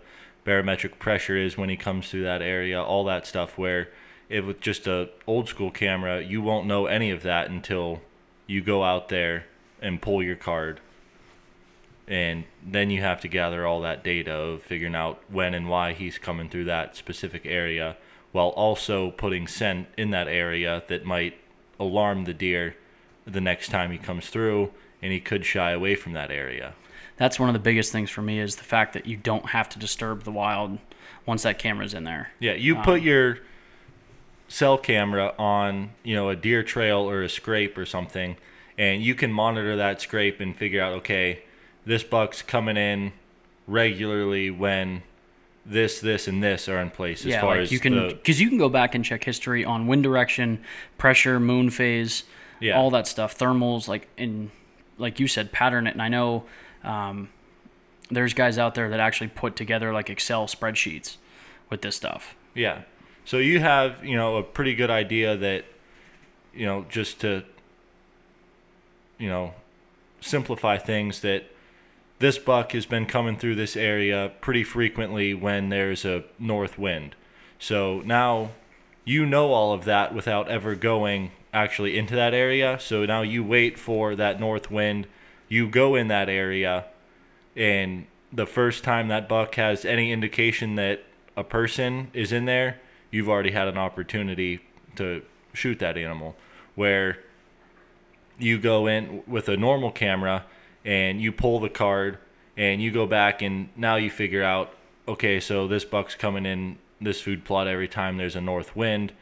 barometric 0.48 0.98
pressure 0.98 1.36
is 1.36 1.58
when 1.58 1.68
he 1.68 1.76
comes 1.76 2.08
through 2.08 2.22
that 2.22 2.40
area, 2.40 2.82
all 2.82 3.04
that 3.04 3.26
stuff. 3.26 3.58
Where 3.58 3.90
if 4.30 4.46
with 4.46 4.60
just 4.60 4.86
a 4.86 5.10
old 5.26 5.46
school 5.46 5.70
camera, 5.70 6.22
you 6.22 6.40
won't 6.40 6.66
know 6.66 6.86
any 6.86 7.10
of 7.10 7.22
that 7.22 7.50
until 7.50 8.00
you 8.46 8.62
go 8.62 8.82
out 8.82 9.10
there 9.10 9.44
and 9.82 10.00
pull 10.00 10.22
your 10.22 10.36
card. 10.36 10.80
And 12.06 12.44
then 12.64 12.88
you 12.88 13.02
have 13.02 13.20
to 13.20 13.28
gather 13.28 13.66
all 13.66 13.82
that 13.82 14.02
data 14.02 14.32
of 14.32 14.62
figuring 14.62 14.94
out 14.94 15.20
when 15.28 15.52
and 15.52 15.68
why 15.68 15.92
he's 15.92 16.16
coming 16.16 16.48
through 16.48 16.64
that 16.64 16.96
specific 16.96 17.42
area 17.44 17.98
while 18.32 18.48
also 18.48 19.10
putting 19.10 19.46
scent 19.46 19.88
in 19.98 20.12
that 20.12 20.28
area 20.28 20.82
that 20.88 21.04
might 21.04 21.36
alarm 21.78 22.24
the 22.24 22.32
deer 22.32 22.74
the 23.26 23.42
next 23.42 23.68
time 23.68 23.90
he 23.90 23.98
comes 23.98 24.30
through 24.30 24.70
and 25.02 25.12
he 25.12 25.20
could 25.20 25.44
shy 25.44 25.72
away 25.72 25.94
from 25.94 26.14
that 26.14 26.30
area. 26.30 26.72
That's 27.18 27.38
one 27.38 27.48
of 27.48 27.52
the 27.52 27.58
biggest 27.58 27.92
things 27.92 28.10
for 28.10 28.22
me 28.22 28.40
is 28.40 28.56
the 28.56 28.64
fact 28.64 28.94
that 28.94 29.06
you 29.06 29.16
don't 29.16 29.46
have 29.50 29.68
to 29.70 29.78
disturb 29.78 30.22
the 30.22 30.30
wild 30.30 30.78
once 31.26 31.42
that 31.42 31.58
camera's 31.58 31.92
in 31.92 32.04
there. 32.04 32.30
Yeah, 32.38 32.54
you 32.54 32.76
put 32.76 33.00
um, 33.00 33.06
your 33.06 33.38
cell 34.48 34.78
camera 34.78 35.34
on, 35.38 35.90
you 36.02 36.14
know, 36.14 36.30
a 36.30 36.36
deer 36.36 36.62
trail 36.62 37.00
or 37.00 37.22
a 37.22 37.28
scrape 37.28 37.76
or 37.76 37.84
something, 37.84 38.36
and 38.78 39.02
you 39.02 39.14
can 39.14 39.32
monitor 39.32 39.76
that 39.76 40.00
scrape 40.00 40.40
and 40.40 40.56
figure 40.56 40.80
out, 40.80 40.92
okay, 40.94 41.42
this 41.84 42.02
buck's 42.02 42.40
coming 42.40 42.76
in 42.76 43.12
regularly 43.66 44.50
when 44.50 45.02
this, 45.66 46.00
this, 46.00 46.26
and 46.26 46.42
this 46.42 46.68
are 46.68 46.80
in 46.80 46.90
place 46.90 47.20
as 47.20 47.26
yeah, 47.26 47.40
far 47.40 47.56
like 47.56 47.60
as 47.60 47.72
you 47.72 47.78
can 47.80 48.08
because 48.08 48.40
you 48.40 48.48
can 48.48 48.56
go 48.58 48.68
back 48.68 48.94
and 48.94 49.04
check 49.04 49.24
history 49.24 49.64
on 49.64 49.86
wind 49.86 50.02
direction, 50.02 50.60
pressure, 50.96 51.38
moon 51.38 51.68
phase, 51.68 52.22
Yeah. 52.60 52.78
all 52.78 52.90
that 52.90 53.06
stuff, 53.06 53.36
thermals, 53.36 53.88
like 53.88 54.08
in, 54.16 54.50
like 54.96 55.20
you 55.20 55.28
said, 55.28 55.52
pattern 55.52 55.86
it. 55.86 55.92
And 55.92 56.00
I 56.00 56.08
know 56.08 56.44
um, 56.84 57.28
there's 58.10 58.34
guys 58.34 58.58
out 58.58 58.74
there 58.74 58.88
that 58.90 59.00
actually 59.00 59.28
put 59.28 59.56
together 59.56 59.92
like 59.92 60.10
Excel 60.10 60.46
spreadsheets 60.46 61.16
with 61.70 61.82
this 61.82 61.96
stuff. 61.96 62.34
Yeah. 62.54 62.82
So 63.24 63.38
you 63.38 63.60
have, 63.60 64.04
you 64.04 64.16
know, 64.16 64.36
a 64.36 64.42
pretty 64.42 64.74
good 64.74 64.90
idea 64.90 65.36
that, 65.36 65.64
you 66.54 66.64
know, 66.64 66.86
just 66.88 67.20
to, 67.20 67.44
you 69.18 69.28
know, 69.28 69.52
simplify 70.20 70.78
things 70.78 71.20
that 71.20 71.44
this 72.18 72.38
buck 72.38 72.72
has 72.72 72.86
been 72.86 73.06
coming 73.06 73.36
through 73.36 73.54
this 73.54 73.76
area 73.76 74.32
pretty 74.40 74.64
frequently 74.64 75.34
when 75.34 75.68
there's 75.68 76.04
a 76.04 76.24
north 76.38 76.78
wind. 76.78 77.14
So 77.58 78.00
now 78.04 78.50
you 79.04 79.24
know 79.24 79.52
all 79.52 79.72
of 79.72 79.84
that 79.84 80.14
without 80.14 80.48
ever 80.48 80.74
going 80.74 81.30
actually 81.52 81.96
into 81.96 82.14
that 82.14 82.34
area. 82.34 82.78
So 82.80 83.04
now 83.04 83.22
you 83.22 83.44
wait 83.44 83.78
for 83.78 84.14
that 84.16 84.40
north 84.40 84.70
wind, 84.70 85.06
you 85.48 85.68
go 85.68 85.94
in 85.94 86.08
that 86.08 86.28
area, 86.28 86.86
and 87.56 88.06
the 88.32 88.46
first 88.46 88.84
time 88.84 89.08
that 89.08 89.28
buck 89.28 89.54
has 89.54 89.84
any 89.84 90.12
indication 90.12 90.74
that 90.76 91.04
a 91.36 91.44
person 91.44 92.10
is 92.12 92.32
in 92.32 92.44
there, 92.44 92.80
you've 93.10 93.28
already 93.28 93.52
had 93.52 93.68
an 93.68 93.78
opportunity 93.78 94.60
to 94.96 95.22
shoot 95.52 95.78
that 95.78 95.96
animal. 95.96 96.36
Where 96.74 97.18
you 98.38 98.58
go 98.58 98.86
in 98.86 99.22
with 99.26 99.48
a 99.48 99.56
normal 99.56 99.90
camera 99.90 100.44
and 100.84 101.20
you 101.20 101.32
pull 101.32 101.60
the 101.60 101.68
card 101.68 102.18
and 102.56 102.80
you 102.80 102.90
go 102.90 103.06
back 103.06 103.42
and 103.42 103.68
now 103.76 103.96
you 103.96 104.10
figure 104.10 104.42
out 104.42 104.72
okay 105.06 105.40
so 105.40 105.66
this 105.66 105.84
buck's 105.84 106.14
coming 106.14 106.46
in 106.46 106.78
this 107.00 107.20
food 107.20 107.44
plot 107.44 107.66
every 107.66 107.88
time 107.88 108.16
there's 108.16 108.36
a 108.36 108.40
north 108.40 108.76
wind 108.76 109.12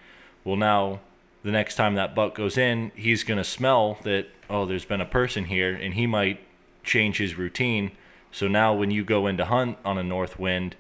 well 0.44 0.56
now 0.56 1.00
the 1.42 1.50
next 1.50 1.76
time 1.76 1.94
that 1.94 2.14
buck 2.14 2.34
goes 2.34 2.58
in 2.58 2.92
he's 2.94 3.24
going 3.24 3.38
to 3.38 3.44
smell 3.44 3.98
that 4.02 4.26
oh 4.48 4.64
there's 4.66 4.84
been 4.84 5.00
a 5.00 5.06
person 5.06 5.46
here 5.46 5.74
and 5.74 5.94
he 5.94 6.06
might 6.06 6.40
change 6.82 7.18
his 7.18 7.36
routine. 7.36 7.92
So 8.30 8.48
now 8.48 8.74
when 8.74 8.90
you 8.90 9.04
go 9.04 9.26
in 9.26 9.36
to 9.38 9.46
hunt 9.46 9.78
on 9.84 9.98
a 9.98 10.02
north 10.02 10.38
wind 10.38 10.76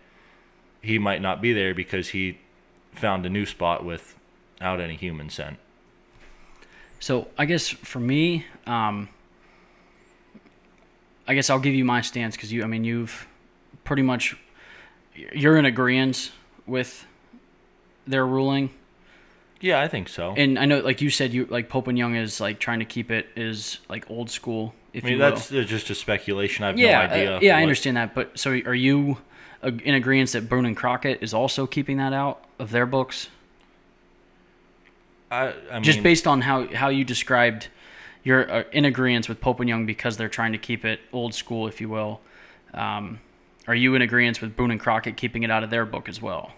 he 0.82 0.98
might 0.98 1.20
not 1.20 1.42
be 1.42 1.52
there 1.52 1.74
because 1.74 2.10
he 2.10 2.38
found 2.92 3.26
a 3.26 3.28
new 3.28 3.44
spot 3.44 3.84
without 3.84 4.80
any 4.80 4.94
human 4.94 5.28
scent. 5.28 5.58
So 7.00 7.28
I 7.36 7.44
guess 7.44 7.68
for 7.68 7.98
me, 7.98 8.46
um, 8.66 9.08
I 11.28 11.34
guess 11.34 11.50
I'll 11.50 11.58
give 11.58 11.74
you 11.74 11.84
my 11.84 12.00
stance 12.00 12.36
because 12.36 12.52
you, 12.52 12.62
I 12.62 12.66
mean, 12.66 12.84
you've 12.84 13.26
pretty 13.84 14.02
much 14.02 14.36
you're 15.14 15.56
in 15.56 15.64
agreement 15.64 16.30
with 16.66 17.06
their 18.06 18.26
ruling, 18.26 18.70
yeah 19.60 19.80
i 19.80 19.88
think 19.88 20.08
so 20.08 20.34
and 20.36 20.58
I 20.58 20.64
know, 20.66 20.80
like 20.80 21.00
you 21.00 21.10
said, 21.10 21.32
you 21.32 21.46
like 21.46 21.68
Pope 21.68 21.88
and 21.88 21.96
Young 21.96 22.14
is 22.14 22.40
like 22.40 22.58
trying 22.58 22.80
to 22.80 22.84
keep 22.84 23.10
it 23.10 23.28
is 23.36 23.78
like 23.88 24.10
old 24.10 24.30
school, 24.30 24.74
if 24.92 25.04
I 25.04 25.06
mean, 25.06 25.12
you 25.14 25.18
that's 25.18 25.52
uh, 25.52 25.62
just 25.62 25.90
a 25.90 25.94
speculation. 25.94 26.64
I 26.64 26.68
have 26.68 26.78
yeah, 26.78 27.06
no 27.06 27.14
idea. 27.14 27.36
uh, 27.36 27.40
yeah, 27.40 27.56
I 27.56 27.62
understand 27.62 27.96
that. 27.96 28.14
But 28.14 28.38
so 28.38 28.50
are 28.50 28.74
you 28.74 29.18
uh, 29.62 29.70
in 29.84 29.94
agreement 29.94 30.32
that 30.32 30.48
Boone 30.48 30.66
and 30.66 30.76
Crockett 30.76 31.22
is 31.22 31.32
also 31.32 31.66
keeping 31.66 31.96
that 31.98 32.12
out 32.12 32.44
of 32.58 32.70
their 32.70 32.86
books? 32.86 33.28
I, 35.30 35.54
I 35.70 35.74
mean, 35.74 35.82
just 35.82 36.02
based 36.02 36.26
on 36.26 36.42
how 36.42 36.66
how 36.74 36.88
you 36.88 37.04
described 37.04 37.68
you're 38.24 38.50
uh, 38.50 38.64
in 38.72 38.84
agreement 38.84 39.28
with 39.28 39.40
Pope 39.40 39.60
and 39.60 39.68
Young 39.68 39.86
because 39.86 40.16
they're 40.16 40.28
trying 40.28 40.52
to 40.52 40.58
keep 40.58 40.84
it 40.84 41.00
old 41.12 41.34
school, 41.34 41.68
if 41.68 41.80
you 41.80 41.88
will. 41.88 42.20
Um, 42.74 43.20
are 43.68 43.74
you 43.74 43.94
in 43.94 44.02
agreement 44.02 44.40
with 44.40 44.56
Boone 44.56 44.70
and 44.70 44.80
Crockett 44.80 45.16
keeping 45.16 45.42
it 45.42 45.50
out 45.50 45.64
of 45.64 45.70
their 45.70 45.84
book 45.84 46.08
as 46.08 46.20
well? 46.20 46.52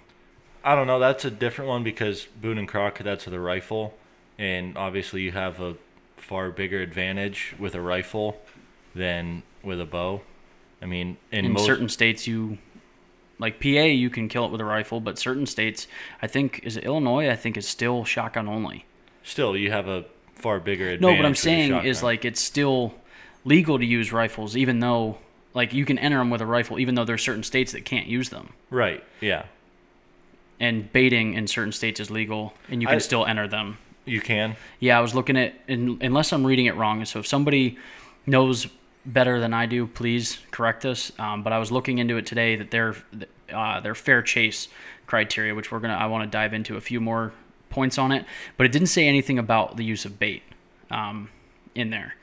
I 0.64 0.74
don't 0.74 0.86
know. 0.86 0.98
That's 0.98 1.24
a 1.24 1.30
different 1.30 1.68
one 1.68 1.84
because 1.84 2.26
Boone 2.40 2.58
and 2.58 2.68
Crockett, 2.68 3.04
that's 3.04 3.24
with 3.24 3.34
a 3.34 3.40
rifle, 3.40 3.94
and 4.38 4.76
obviously 4.76 5.22
you 5.22 5.32
have 5.32 5.60
a 5.60 5.76
far 6.16 6.50
bigger 6.50 6.80
advantage 6.80 7.54
with 7.58 7.74
a 7.74 7.80
rifle 7.80 8.40
than 8.94 9.42
with 9.62 9.80
a 9.80 9.86
bow. 9.86 10.20
I 10.82 10.86
mean, 10.86 11.16
in, 11.32 11.46
In 11.46 11.52
most 11.52 11.66
certain 11.66 11.88
states, 11.88 12.26
you 12.26 12.58
like 13.38 13.60
PA, 13.60 13.68
you 13.68 14.10
can 14.10 14.28
kill 14.28 14.44
it 14.44 14.50
with 14.50 14.60
a 14.60 14.64
rifle, 14.64 15.00
but 15.00 15.18
certain 15.18 15.46
states, 15.46 15.86
I 16.20 16.26
think, 16.26 16.60
is 16.64 16.76
it 16.76 16.84
Illinois? 16.84 17.30
I 17.30 17.36
think 17.36 17.56
is 17.56 17.66
still 17.68 18.04
shotgun 18.04 18.48
only. 18.48 18.84
still 19.22 19.56
you 19.56 19.70
have 19.70 19.88
a 19.88 20.04
far 20.34 20.60
bigger 20.60 20.84
advantage. 20.90 21.00
No, 21.00 21.12
what 21.12 21.26
I'm 21.26 21.34
saying 21.34 21.84
is 21.84 22.02
like 22.02 22.24
it's 22.24 22.40
still 22.40 22.94
legal 23.44 23.78
to 23.78 23.84
use 23.84 24.12
rifles, 24.12 24.56
even 24.56 24.80
though 24.80 25.18
like 25.54 25.72
you 25.72 25.84
can 25.84 25.98
enter 25.98 26.18
them 26.18 26.30
with 26.30 26.40
a 26.40 26.46
rifle, 26.46 26.78
even 26.78 26.94
though 26.94 27.04
there's 27.04 27.22
certain 27.22 27.42
states 27.42 27.72
that 27.72 27.84
can't 27.84 28.06
use 28.06 28.28
them. 28.28 28.52
right, 28.70 29.02
yeah, 29.20 29.46
And 30.60 30.92
baiting 30.92 31.34
in 31.34 31.46
certain 31.46 31.72
states 31.72 32.00
is 32.00 32.10
legal, 32.10 32.52
and 32.68 32.82
you 32.82 32.88
can 32.88 32.96
I- 32.96 32.98
still 32.98 33.24
enter 33.24 33.46
them. 33.46 33.78
you 34.04 34.20
can. 34.20 34.56
Yeah, 34.80 34.98
I 34.98 35.00
was 35.00 35.14
looking 35.14 35.36
at, 35.36 35.54
unless 35.68 36.32
I'm 36.32 36.44
reading 36.44 36.66
it 36.66 36.74
wrong. 36.76 37.04
So 37.04 37.20
if 37.20 37.26
somebody 37.26 37.78
knows 38.26 38.66
better 39.06 39.38
than 39.38 39.54
I 39.54 39.66
do, 39.66 39.86
please 39.86 40.38
correct 40.50 40.84
us. 40.84 41.12
Um, 41.18 41.42
but 41.42 41.52
I 41.52 41.58
was 41.58 41.70
looking 41.70 41.98
into 41.98 42.16
it 42.16 42.26
today 42.26 42.56
that 42.56 42.70
their 42.70 42.96
uh, 43.52 43.80
their 43.80 43.94
fair 43.94 44.20
chase 44.22 44.68
criteria, 45.06 45.54
which 45.54 45.70
we're 45.70 45.78
gonna, 45.78 45.94
I 45.94 46.06
want 46.06 46.24
to 46.24 46.30
dive 46.30 46.52
into 46.52 46.76
a 46.76 46.80
few 46.80 47.00
more 47.00 47.32
points 47.70 47.96
on 47.96 48.12
it. 48.12 48.26
But 48.56 48.66
it 48.66 48.72
didn't 48.72 48.88
say 48.88 49.06
anything 49.06 49.38
about 49.38 49.76
the 49.76 49.84
use 49.84 50.04
of 50.04 50.18
bait 50.18 50.42
um, 50.90 51.30
in 51.74 51.90
there. 51.90 52.14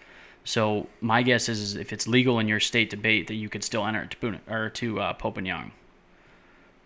So 0.43 0.87
my 1.01 1.23
guess 1.23 1.49
is, 1.49 1.59
is 1.59 1.75
if 1.75 1.91
it's 1.93 2.07
legal 2.07 2.37
in 2.39 2.47
your 2.47 2.59
state 2.59 2.89
to 2.91 2.97
bait, 2.97 3.27
that 3.27 3.35
you 3.35 3.49
could 3.49 3.63
still 3.63 3.85
enter 3.87 4.03
it 4.03 4.11
to 4.11 4.17
Boone, 4.17 4.39
or 4.47 4.69
to 4.69 4.99
uh, 4.99 5.13
Pope 5.13 5.37
and 5.37 5.47
Young. 5.47 5.71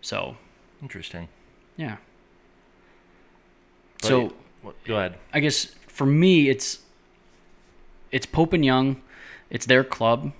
So 0.00 0.36
Interesting. 0.82 1.28
Yeah. 1.80 1.96
But- 4.02 4.08
so 4.08 4.32
Go 4.84 4.96
ahead. 4.96 5.16
I 5.32 5.40
guess 5.40 5.64
for 5.86 6.06
me, 6.06 6.48
it's 6.48 6.80
it's 8.10 8.26
Pope 8.26 8.52
and 8.52 8.64
Young, 8.64 9.00
it's 9.48 9.66
their 9.66 9.84
club. 9.84 10.32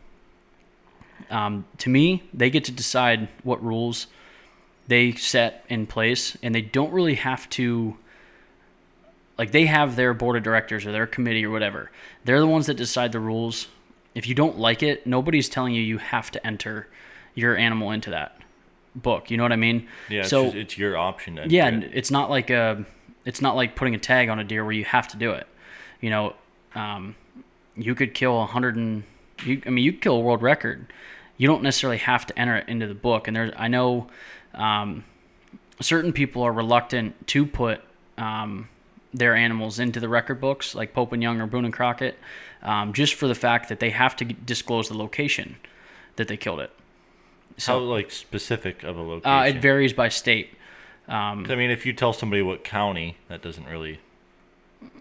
Um, 1.31 1.65
to 1.79 1.89
me, 1.89 2.25
they 2.35 2.51
get 2.51 2.65
to 2.65 2.73
decide 2.73 3.29
what 3.45 3.63
rules 3.63 4.09
they 4.89 5.13
set 5.13 5.65
in 5.69 5.87
place, 5.87 6.37
and 6.43 6.55
they 6.55 6.63
don't 6.63 6.93
really 6.93 7.15
have 7.15 7.49
to 7.51 7.97
like 9.39 9.53
they 9.53 9.67
have 9.67 9.97
their 9.97 10.13
board 10.13 10.37
of 10.37 10.43
directors 10.43 10.85
or 10.85 10.93
their 10.93 11.07
committee 11.07 11.47
or 11.47 11.51
whatever. 11.51 11.91
They're 12.25 12.41
the 12.41 12.47
ones 12.47 12.67
that 12.67 12.75
decide 12.75 13.13
the 13.13 13.21
rules. 13.21 13.69
If 14.15 14.27
you 14.27 14.35
don't 14.35 14.59
like 14.59 14.83
it, 14.83 15.07
nobody's 15.07 15.49
telling 15.49 15.73
you 15.73 15.83
you 15.83 15.99
have 15.99 16.31
to 16.33 16.47
enter 16.47 16.89
your 17.35 17.57
animal 17.57 17.91
into 17.91 18.11
that 18.11 18.37
book. 18.95 19.31
You 19.31 19.37
know 19.37 19.43
what 19.45 19.53
I 19.53 19.57
mean? 19.57 19.89
Yeah, 20.09 20.23
So 20.23 20.47
it's, 20.47 20.55
it's 20.55 20.79
your 20.79 20.97
option. 20.97 21.37
To 21.37 21.49
yeah, 21.49 21.69
it. 21.69 21.91
it's 21.93 22.11
not 22.11 22.31
like 22.31 22.51
a, 22.51 22.85
it's 23.25 23.41
not 23.41 23.57
like 23.57 23.77
putting 23.77 23.95
a 23.95 23.99
tag 23.99 24.29
on 24.29 24.39
a 24.39 24.45
deer 24.45 24.65
where 24.65 24.73
you 24.73 24.85
have 24.85 25.09
to 25.09 25.17
do 25.17 25.33
it. 25.33 25.47
You 26.01 26.11
know, 26.11 26.35
um, 26.75 27.15
you 27.77 27.95
could 27.95 28.15
kill 28.15 28.41
a 28.43 28.47
hundred 28.47 28.77
and 28.77 29.05
you. 29.45 29.63
I 29.67 29.71
mean, 29.71 29.85
you 29.85 29.93
could 29.93 30.03
kill 30.03 30.17
a 30.17 30.21
world 30.21 30.43
record. 30.43 30.93
You 31.37 31.47
don't 31.47 31.63
necessarily 31.63 31.99
have 31.99 32.27
to 32.27 32.39
enter 32.39 32.57
it 32.57 32.69
into 32.69 32.87
the 32.87 32.95
book. 32.95 33.27
And 33.27 33.35
there's, 33.35 33.53
I 33.57 33.69
know, 33.69 34.09
um, 34.53 35.05
certain 35.81 36.13
people 36.13 36.43
are 36.43 36.53
reluctant 36.53 37.27
to 37.29 37.47
put 37.47 37.81
um, 38.19 38.69
their 39.15 39.35
animals 39.35 39.79
into 39.79 40.01
the 40.01 40.09
record 40.09 40.41
books, 40.41 40.75
like 40.75 40.93
Pope 40.93 41.13
and 41.13 41.23
Young 41.23 41.41
or 41.41 41.47
Boone 41.47 41.65
and 41.65 41.73
Crockett, 41.73 42.19
um, 42.63 42.93
just 42.93 43.15
for 43.15 43.27
the 43.27 43.35
fact 43.35 43.69
that 43.71 43.81
they 43.81 43.91
have 43.91 44.15
to 44.17 44.25
disclose 44.25 44.89
the 44.89 44.97
location 44.97 45.57
that 46.17 46.29
they 46.29 46.37
killed 46.37 46.61
it. 46.61 46.71
How 47.59 47.79
like 47.79 48.11
specific 48.11 48.83
of 48.83 48.97
a 48.97 49.03
location? 49.03 49.31
Uh, 49.31 49.43
it 49.43 49.63
varies 49.63 49.93
by 49.93 50.09
state. 50.09 50.51
Um, 51.09 51.47
I 51.49 51.57
mean, 51.57 51.71
if 51.71 51.85
you 51.85 51.93
tell 51.93 52.13
somebody 52.13 52.43
what 52.43 52.65
county, 52.65 53.17
that 53.29 53.43
doesn't 53.43 53.67
really 53.67 54.01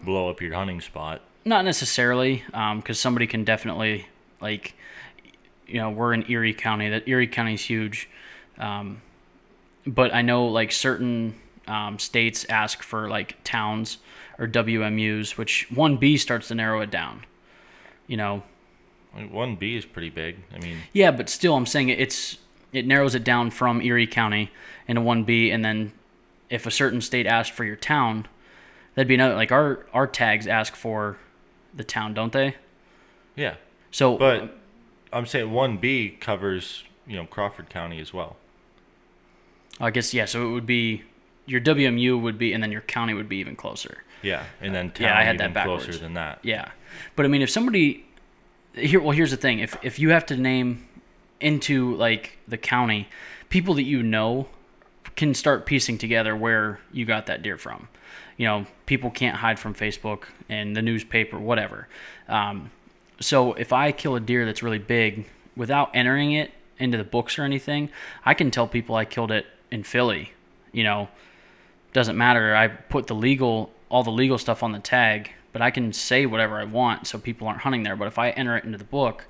blow 0.04 0.28
up 0.28 0.40
your 0.40 0.54
hunting 0.54 0.80
spot. 0.80 1.22
Not 1.44 1.64
necessarily, 1.64 2.44
because 2.46 2.98
somebody 2.98 3.26
can 3.26 3.44
definitely 3.44 4.06
like, 4.40 4.74
you 5.66 5.76
know, 5.76 5.90
we're 5.90 6.12
in 6.12 6.30
Erie 6.30 6.52
County. 6.52 6.88
That 6.88 7.08
Erie 7.08 7.28
County 7.28 7.54
is 7.54 7.62
huge, 7.62 8.08
um, 8.58 9.00
but 9.86 10.12
I 10.12 10.22
know 10.22 10.46
like 10.46 10.72
certain 10.72 11.34
um, 11.66 11.98
states 11.98 12.44
ask 12.48 12.82
for 12.82 13.08
like 13.08 13.36
towns 13.44 13.98
or 14.38 14.46
WMUs, 14.48 15.36
which 15.38 15.68
one 15.70 15.96
B 15.96 16.16
starts 16.16 16.48
to 16.48 16.54
narrow 16.54 16.80
it 16.80 16.90
down. 16.90 17.24
You 18.06 18.16
know, 18.16 18.42
One 19.12 19.56
B 19.56 19.76
is 19.76 19.84
pretty 19.84 20.10
big. 20.10 20.36
I 20.54 20.58
mean, 20.58 20.78
yeah, 20.92 21.10
but 21.10 21.28
still, 21.28 21.56
I'm 21.56 21.66
saying 21.66 21.88
it's 21.88 22.38
it 22.72 22.86
narrows 22.86 23.14
it 23.14 23.24
down 23.24 23.50
from 23.50 23.82
Erie 23.82 24.06
County 24.06 24.50
into 24.86 25.00
one 25.00 25.24
B, 25.24 25.50
and 25.50 25.64
then 25.64 25.92
if 26.48 26.66
a 26.66 26.70
certain 26.70 27.00
state 27.00 27.26
asks 27.26 27.54
for 27.54 27.64
your 27.64 27.76
town, 27.76 28.26
that'd 28.94 29.08
be 29.08 29.14
another. 29.14 29.34
Like 29.34 29.52
our 29.52 29.86
our 29.92 30.06
tags 30.06 30.46
ask 30.46 30.76
for 30.76 31.18
the 31.74 31.84
town, 31.84 32.14
don't 32.14 32.32
they? 32.32 32.56
yeah. 33.36 33.54
So, 33.92 34.16
But 34.16 34.56
I'm 35.12 35.26
saying 35.26 35.50
one 35.50 35.76
B 35.78 36.16
covers 36.20 36.84
you 37.06 37.16
know 37.16 37.24
Crawford 37.24 37.68
County 37.68 38.00
as 38.00 38.14
well. 38.14 38.36
I 39.80 39.90
guess 39.90 40.14
yeah. 40.14 40.26
So 40.26 40.48
it 40.48 40.52
would 40.52 40.66
be 40.66 41.02
your 41.46 41.60
WMU 41.60 42.20
would 42.20 42.38
be, 42.38 42.52
and 42.52 42.62
then 42.62 42.70
your 42.70 42.82
county 42.82 43.14
would 43.14 43.28
be 43.28 43.38
even 43.38 43.56
closer. 43.56 44.04
Yeah, 44.22 44.44
and 44.60 44.74
then 44.74 44.90
town 44.92 45.08
Yeah, 45.08 45.18
I 45.18 45.22
had 45.24 45.36
even 45.36 45.52
that 45.54 45.64
closer 45.64 45.96
than 45.96 46.14
that. 46.14 46.38
Yeah, 46.42 46.70
but 47.16 47.24
I 47.24 47.28
mean, 47.28 47.42
if 47.42 47.50
somebody 47.50 48.04
here, 48.74 49.00
well, 49.00 49.12
here's 49.12 49.30
the 49.30 49.36
thing: 49.36 49.58
if 49.58 49.76
if 49.82 49.98
you 49.98 50.10
have 50.10 50.26
to 50.26 50.36
name 50.36 50.86
into 51.40 51.94
like 51.96 52.38
the 52.46 52.58
county, 52.58 53.08
people 53.48 53.74
that 53.74 53.84
you 53.84 54.02
know 54.02 54.48
can 55.16 55.34
start 55.34 55.66
piecing 55.66 55.98
together 55.98 56.36
where 56.36 56.80
you 56.92 57.04
got 57.04 57.26
that 57.26 57.42
deer 57.42 57.58
from. 57.58 57.88
You 58.36 58.46
know, 58.46 58.66
people 58.86 59.10
can't 59.10 59.36
hide 59.36 59.58
from 59.58 59.74
Facebook 59.74 60.24
and 60.48 60.74
the 60.74 60.82
newspaper, 60.82 61.38
whatever. 61.38 61.88
Um, 62.28 62.70
so 63.20 63.52
if 63.52 63.72
I 63.72 63.92
kill 63.92 64.16
a 64.16 64.20
deer 64.20 64.46
that's 64.46 64.62
really 64.62 64.78
big 64.78 65.26
without 65.56 65.90
entering 65.94 66.32
it 66.32 66.52
into 66.78 66.96
the 66.96 67.04
books 67.04 67.38
or 67.38 67.42
anything, 67.42 67.90
I 68.24 68.32
can 68.34 68.50
tell 68.50 68.66
people 68.66 68.94
I 68.94 69.04
killed 69.04 69.30
it 69.30 69.46
in 69.70 69.82
Philly. 69.82 70.32
You 70.72 70.84
know, 70.84 71.08
doesn't 71.92 72.16
matter. 72.16 72.56
I 72.56 72.68
put 72.68 73.06
the 73.08 73.14
legal, 73.14 73.70
all 73.90 74.02
the 74.02 74.10
legal 74.10 74.38
stuff 74.38 74.62
on 74.62 74.72
the 74.72 74.78
tag, 74.78 75.32
but 75.52 75.62
I 75.62 75.70
can 75.70 75.92
say 75.92 76.26
whatever 76.26 76.60
I 76.60 76.64
want 76.64 77.06
so 77.06 77.18
people 77.18 77.46
aren't 77.48 77.60
hunting 77.62 77.82
there. 77.82 77.96
But 77.96 78.08
if 78.08 78.18
I 78.18 78.30
enter 78.30 78.56
it 78.56 78.64
into 78.64 78.78
the 78.78 78.84
book, 78.84 79.26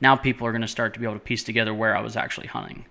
now 0.00 0.16
people 0.16 0.46
are 0.46 0.52
going 0.52 0.62
to 0.62 0.68
start 0.68 0.94
to 0.94 1.00
be 1.00 1.06
able 1.06 1.14
to 1.14 1.20
piece 1.20 1.42
together 1.44 1.72
where 1.74 1.96
I 1.96 2.00
was 2.00 2.16
actually 2.16 2.46
hunting. 2.48 2.84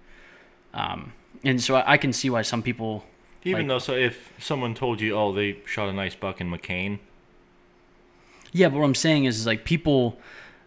Um, 0.74 1.14
and 1.44 1.62
so 1.62 1.82
I 1.86 1.98
can 1.98 2.14
see 2.14 2.30
why 2.30 2.42
some 2.44 2.62
people, 2.62 3.06
Even 3.44 3.62
Like- 3.62 3.68
though, 3.70 3.80
so 3.80 3.94
if 3.94 4.32
someone 4.38 4.74
told 4.76 5.00
you, 5.02 5.16
oh, 5.16 5.32
they 5.34 5.58
shot 5.66 5.90
a 5.90 5.94
nice 5.94 6.14
buck 6.16 6.42
in 6.42 6.50
McKean, 6.52 7.00
yeah. 8.52 8.68
But 8.70 8.80
what 8.80 8.86
I'm 8.86 8.96
saying 8.96 9.26
is, 9.26 9.40
is 9.40 9.46
like 9.46 9.64
people 9.64 10.18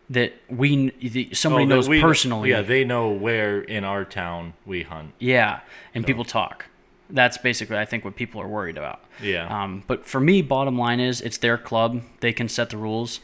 that 0.08 0.34
we 0.48 0.90
the, 1.00 1.30
somebody 1.34 1.64
oh, 1.64 1.68
that 1.68 1.74
knows 1.74 1.88
we- 1.88 2.00
personally. 2.00 2.50
yeah, 2.50 2.62
they 2.62 2.84
know 2.84 3.08
where 3.10 3.60
in 3.60 3.84
our 3.84 4.04
town 4.04 4.54
we 4.64 4.82
hunt. 4.82 5.12
Yeah, 5.18 5.60
and 5.94 6.06
people 6.06 6.24
talk. 6.24 6.66
That's 7.12 7.36
basically, 7.36 7.76
I 7.76 7.84
think, 7.84 8.04
what 8.04 8.16
people 8.16 8.40
are 8.40 8.48
worried 8.48 8.78
about. 8.78 9.04
Yeah, 9.22 9.46
Um, 9.46 9.84
but 9.86 10.06
for 10.06 10.18
me, 10.18 10.40
bottom 10.40 10.78
line 10.78 10.98
is 10.98 11.20
it's 11.20 11.38
their 11.38 11.58
club. 11.58 12.02
They 12.20 12.32
can 12.32 12.48
set 12.48 12.70
the 12.70 12.78
rules, 12.78 13.20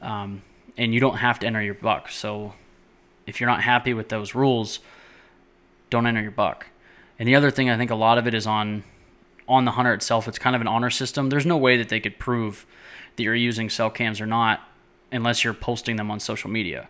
um, 0.00 0.42
and 0.78 0.94
you 0.94 1.00
don't 1.00 1.16
have 1.16 1.38
to 1.40 1.46
enter 1.46 1.60
your 1.60 1.74
buck. 1.74 2.08
So 2.08 2.54
if 3.26 3.40
you're 3.40 3.50
not 3.50 3.62
happy 3.62 3.92
with 3.92 4.08
those 4.08 4.34
rules, 4.34 4.78
don't 5.90 6.06
enter 6.06 6.22
your 6.22 6.30
buck. 6.30 6.68
And 7.18 7.28
the 7.28 7.34
other 7.34 7.50
thing, 7.50 7.68
I 7.68 7.76
think 7.76 7.90
a 7.90 7.96
lot 7.96 8.16
of 8.16 8.26
it 8.26 8.34
is 8.34 8.46
on 8.46 8.84
on 9.48 9.64
the 9.64 9.72
hunter 9.72 9.92
itself. 9.92 10.28
It's 10.28 10.38
kind 10.38 10.54
of 10.54 10.62
an 10.62 10.68
honor 10.68 10.88
system. 10.90 11.28
There's 11.28 11.44
no 11.44 11.56
way 11.56 11.76
that 11.76 11.88
they 11.88 12.00
could 12.00 12.18
prove 12.18 12.64
that 13.16 13.22
you're 13.22 13.34
using 13.34 13.68
cell 13.68 13.90
cams 13.90 14.20
or 14.20 14.26
not 14.26 14.60
unless 15.10 15.44
you're 15.44 15.52
posting 15.52 15.96
them 15.96 16.10
on 16.10 16.20
social 16.20 16.48
media. 16.48 16.88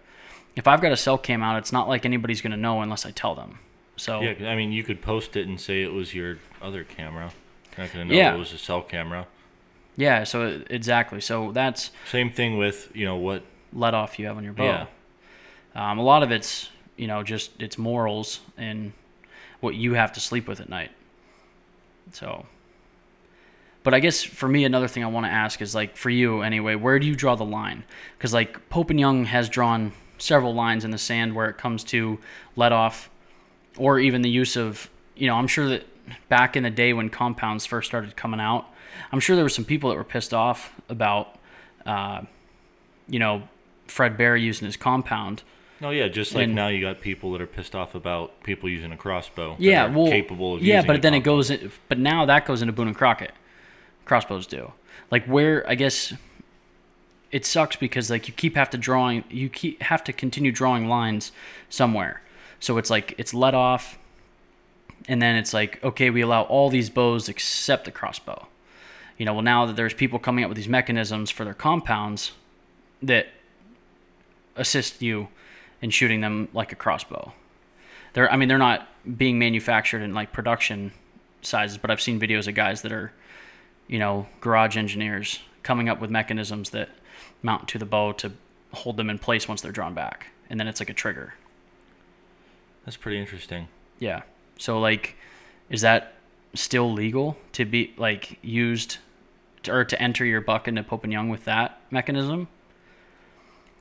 If 0.55 0.69
I've 0.69 0.83
got 0.83 0.93
a 0.93 0.97
cell 0.97 1.19
cam 1.19 1.43
out, 1.43 1.57
it's 1.57 1.73
not 1.73 1.89
like 1.89 2.05
anybody's 2.05 2.41
going 2.41 2.53
to 2.53 2.57
know 2.57 2.83
unless 2.83 3.07
I 3.07 3.11
tell 3.11 3.35
them. 3.35 3.59
So 3.97 4.21
yeah. 4.21 4.49
I 4.51 4.57
mean, 4.57 4.73
you 4.73 4.83
could 4.83 5.01
post 5.03 5.37
it 5.37 5.47
and 5.47 5.61
say 5.61 5.83
it 5.83 5.93
was 5.93 6.15
your 6.15 6.39
other 6.61 6.83
camera. 6.85 7.33
You're 7.77 7.87
not 7.87 7.93
gonna 7.93 8.05
know 8.07 8.15
Yeah. 8.15 8.35
it 8.35 8.39
was 8.39 8.53
a 8.53 8.59
cell 8.59 8.83
camera. 8.83 9.27
yeah, 9.97 10.25
so 10.25 10.63
exactly. 10.71 11.21
So 11.21 11.53
that's 11.53 11.91
Same 12.11 12.31
thing 12.31 12.57
with 12.59 12.91
you 12.95 13.05
know 13.05 13.17
what? 13.17 13.45
let 13.75 13.95
off 13.95 14.19
you 14.19 14.27
have 14.27 14.37
on 14.37 14.45
your 14.45 14.53
bow. 14.53 14.65
Yeah. 15.75 15.91
Um, 15.91 15.99
a 15.99 16.03
lot 16.03 16.23
of 16.23 16.31
it's 16.31 16.69
you 16.97 17.07
know 17.07 17.23
just 17.23 17.51
it's 17.63 17.79
morals 17.79 18.41
and 18.59 18.93
what 19.61 19.75
you 19.75 19.95
have 19.95 20.13
to 20.13 20.21
sleep 20.21 20.47
with 20.49 20.61
at 20.61 20.69
night. 20.69 20.91
So, 22.13 22.45
but 23.83 23.95
I 23.95 24.01
guess 24.01 24.23
for 24.23 24.49
me, 24.49 24.65
another 24.65 24.89
thing 24.89 25.03
I 25.03 25.07
want 25.07 25.25
to 25.27 25.31
ask 25.33 25.63
is 25.63 25.75
like 25.75 25.97
for 25.97 26.11
you 26.11 26.43
anyway, 26.43 26.75
where 26.75 26.99
do 26.99 27.07
you 27.07 27.15
draw 27.17 27.35
the 27.35 27.45
line? 27.45 27.85
Because 28.19 28.33
like 28.35 28.69
Pope 28.69 28.91
and 28.91 29.01
Young 29.01 29.25
has 29.25 29.49
drawn 29.49 29.93
several 30.19 30.55
lines 30.55 30.85
in 30.85 30.91
the 30.91 30.99
sand 30.99 31.35
where 31.35 31.49
it 31.49 31.57
comes 31.59 31.83
to 31.85 32.19
let 32.57 32.73
off, 32.73 33.09
or 33.77 33.99
even 33.99 34.23
the 34.23 34.31
use 34.31 34.57
of 34.57 34.91
you 35.17 35.27
know 35.27 35.37
I'm 35.37 35.47
sure 35.47 35.69
that 35.69 35.85
back 36.29 36.57
in 36.57 36.63
the 36.63 36.71
day 36.71 36.93
when 36.93 37.09
compounds 37.09 37.67
first 37.67 37.89
started 37.89 38.17
coming 38.17 38.41
out, 38.41 38.67
I'm 39.13 39.21
sure 39.21 39.37
there 39.37 39.45
were 39.45 39.49
some 39.49 39.65
people 39.65 39.91
that 39.91 39.97
were 39.97 40.05
pissed 40.05 40.35
off 40.35 40.73
about. 40.89 41.39
Uh, 41.85 42.23
you 43.09 43.19
know, 43.19 43.43
Fred 43.89 44.17
Bear 44.17 44.37
using 44.37 44.67
his 44.67 44.77
compound. 44.77 45.43
No, 45.81 45.91
yeah, 45.91 46.07
just 46.07 46.35
like 46.35 46.45
And- 46.45 46.55
now 46.55 46.69
you 46.69 46.81
got 46.81 47.01
people 47.01 47.33
that 47.33 47.41
are 47.41 47.47
pissed 47.47 47.75
off 47.75 47.95
about 47.97 48.43
people 48.45 48.69
using 48.69 48.93
a 48.93 48.97
crossbow. 48.97 49.57
Yeah, 49.59 49.87
well, 49.89 50.07
capable 50.07 50.55
of 50.55 50.63
yeah, 50.63 50.83
but 50.87 51.03
then 51.03 51.13
it 51.13 51.21
goes. 51.21 51.51
In, 51.51 51.73
but 51.89 51.99
now 51.99 52.25
that 52.25 52.47
goes 52.47 52.63
into 52.63 52.73
Boone 52.73 52.87
and 52.87 52.97
Crockett. 52.97 53.33
Crossbows 54.05 54.47
do. 54.47 54.73
Like 55.11 55.27
where 55.27 55.69
I 55.69 55.75
guess 55.75 56.15
it 57.33 57.45
sucks 57.45 57.77
because 57.77 58.11
like 58.11 58.29
you 58.29 58.35
keep 58.35 58.55
have 58.55 58.71
to 58.71 58.79
drawing 58.79 59.25
you 59.29 59.49
keep 59.49 59.83
have 59.83 60.05
to 60.05 60.13
continue 60.13 60.53
drawing 60.53 60.89
lines 60.89 61.33
somewhere. 61.69 62.23
So 62.63 62.79
it's 62.79 62.91
like 62.91 63.17
it's 63.19 63.35
let 63.35 63.55
off, 63.55 63.99
and 65.09 65.21
then 65.21 65.35
it's 65.35 65.53
like 65.53 65.83
okay, 65.83 66.11
we 66.11 66.21
allow 66.21 66.43
all 66.43 66.71
these 66.71 66.91
bows 66.91 67.29
except 67.29 67.87
the 67.87 67.91
crossbow. 67.91 68.47
You 69.19 69.27
know, 69.27 69.35
well 69.35 69.43
now 69.43 69.67
that 69.67 69.75
there's 69.75 69.93
people 69.93 70.21
coming 70.21 70.45
up 70.45 70.49
with 70.49 70.57
these 70.57 70.69
mechanisms 70.69 71.29
for 71.29 71.45
their 71.45 71.55
compounds 71.55 72.31
that 73.03 73.27
assist 74.55 75.03
you 75.03 75.27
in 75.81 75.91
shooting 75.91 76.21
them 76.21 76.47
like 76.53 76.71
a 76.71 76.77
crossbow. 76.77 77.33
They're 78.13 78.31
I 78.31 78.37
mean 78.37 78.49
they're 78.49 78.59
not 78.59 78.87
being 79.17 79.41
manufactured 79.41 80.01
in 80.01 80.15
like 80.15 80.33
production 80.33 80.93
sizes, 81.43 81.79
but 81.79 81.91
I've 81.91 82.01
seen 82.01 82.21
videos 82.21 82.47
of 82.47 82.55
guys 82.55 82.83
that 82.83 82.93
are, 82.93 83.13
you 83.89 83.99
know, 83.99 84.29
garage 84.41 84.77
engineers 84.77 85.41
coming 85.65 85.89
up 85.89 86.01
with 86.01 86.11
mechanisms 86.11 86.71
that 86.71 86.91
mount 87.43 87.67
to 87.71 87.79
the 87.79 87.87
bow 87.87 88.13
to 88.13 88.31
hold 88.73 88.97
them 88.99 89.11
in 89.11 89.19
place 89.19 89.49
once 89.49 89.63
they're 89.63 89.73
drawn 89.73 89.95
back, 89.95 90.29
and 90.49 90.61
then 90.61 90.69
it's 90.69 90.79
like 90.79 90.91
a 90.91 90.95
trigger. 90.95 91.35
That's 92.85 92.97
pretty 92.97 93.19
interesting. 93.19 93.69
Yeah. 93.99 94.23
So 94.59 94.79
like, 94.81 95.17
is 95.71 95.81
that 95.83 96.15
still 96.55 96.93
legal 96.93 97.37
to 97.53 97.65
be 97.65 97.95
like 97.97 98.39
used, 98.43 98.99
to, 99.63 99.73
or 99.73 99.85
to 99.85 100.03
enter 100.03 100.25
your 100.25 100.41
buck 100.41 100.69
into 100.69 100.83
Pope 100.83 101.05
and 101.05 101.13
Young 101.13 101.29
with 101.29 101.45
that 101.45 101.81
mechanism? 101.91 102.49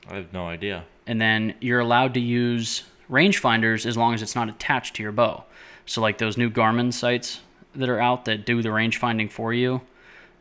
I 0.08 0.16
have 0.16 0.32
no 0.32 0.46
idea. 0.46 0.84
and 1.06 1.20
then 1.20 1.54
you're 1.60 1.80
allowed 1.80 2.14
to 2.14 2.20
use 2.20 2.84
rangefinders 3.10 3.84
as 3.86 3.96
long 3.96 4.14
as 4.14 4.22
it's 4.22 4.34
not 4.34 4.48
attached 4.48 4.94
to 4.96 5.02
your 5.02 5.12
bow. 5.12 5.44
So 5.86 6.00
like 6.00 6.18
those 6.18 6.36
new 6.36 6.50
Garmin 6.50 6.92
sights 6.92 7.40
that 7.74 7.88
are 7.88 8.00
out 8.00 8.24
that 8.26 8.46
do 8.46 8.62
the 8.62 8.72
range 8.72 8.98
finding 8.98 9.28
for 9.28 9.52
you, 9.52 9.80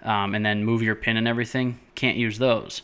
um, 0.04 0.36
and 0.36 0.45
then 0.45 0.63
move 0.63 0.82
your 0.82 0.95
pin 0.95 1.17
and 1.17 1.28
everything, 1.28 1.80
can't 1.95 2.17
use 2.17 2.38
those. 2.38 2.82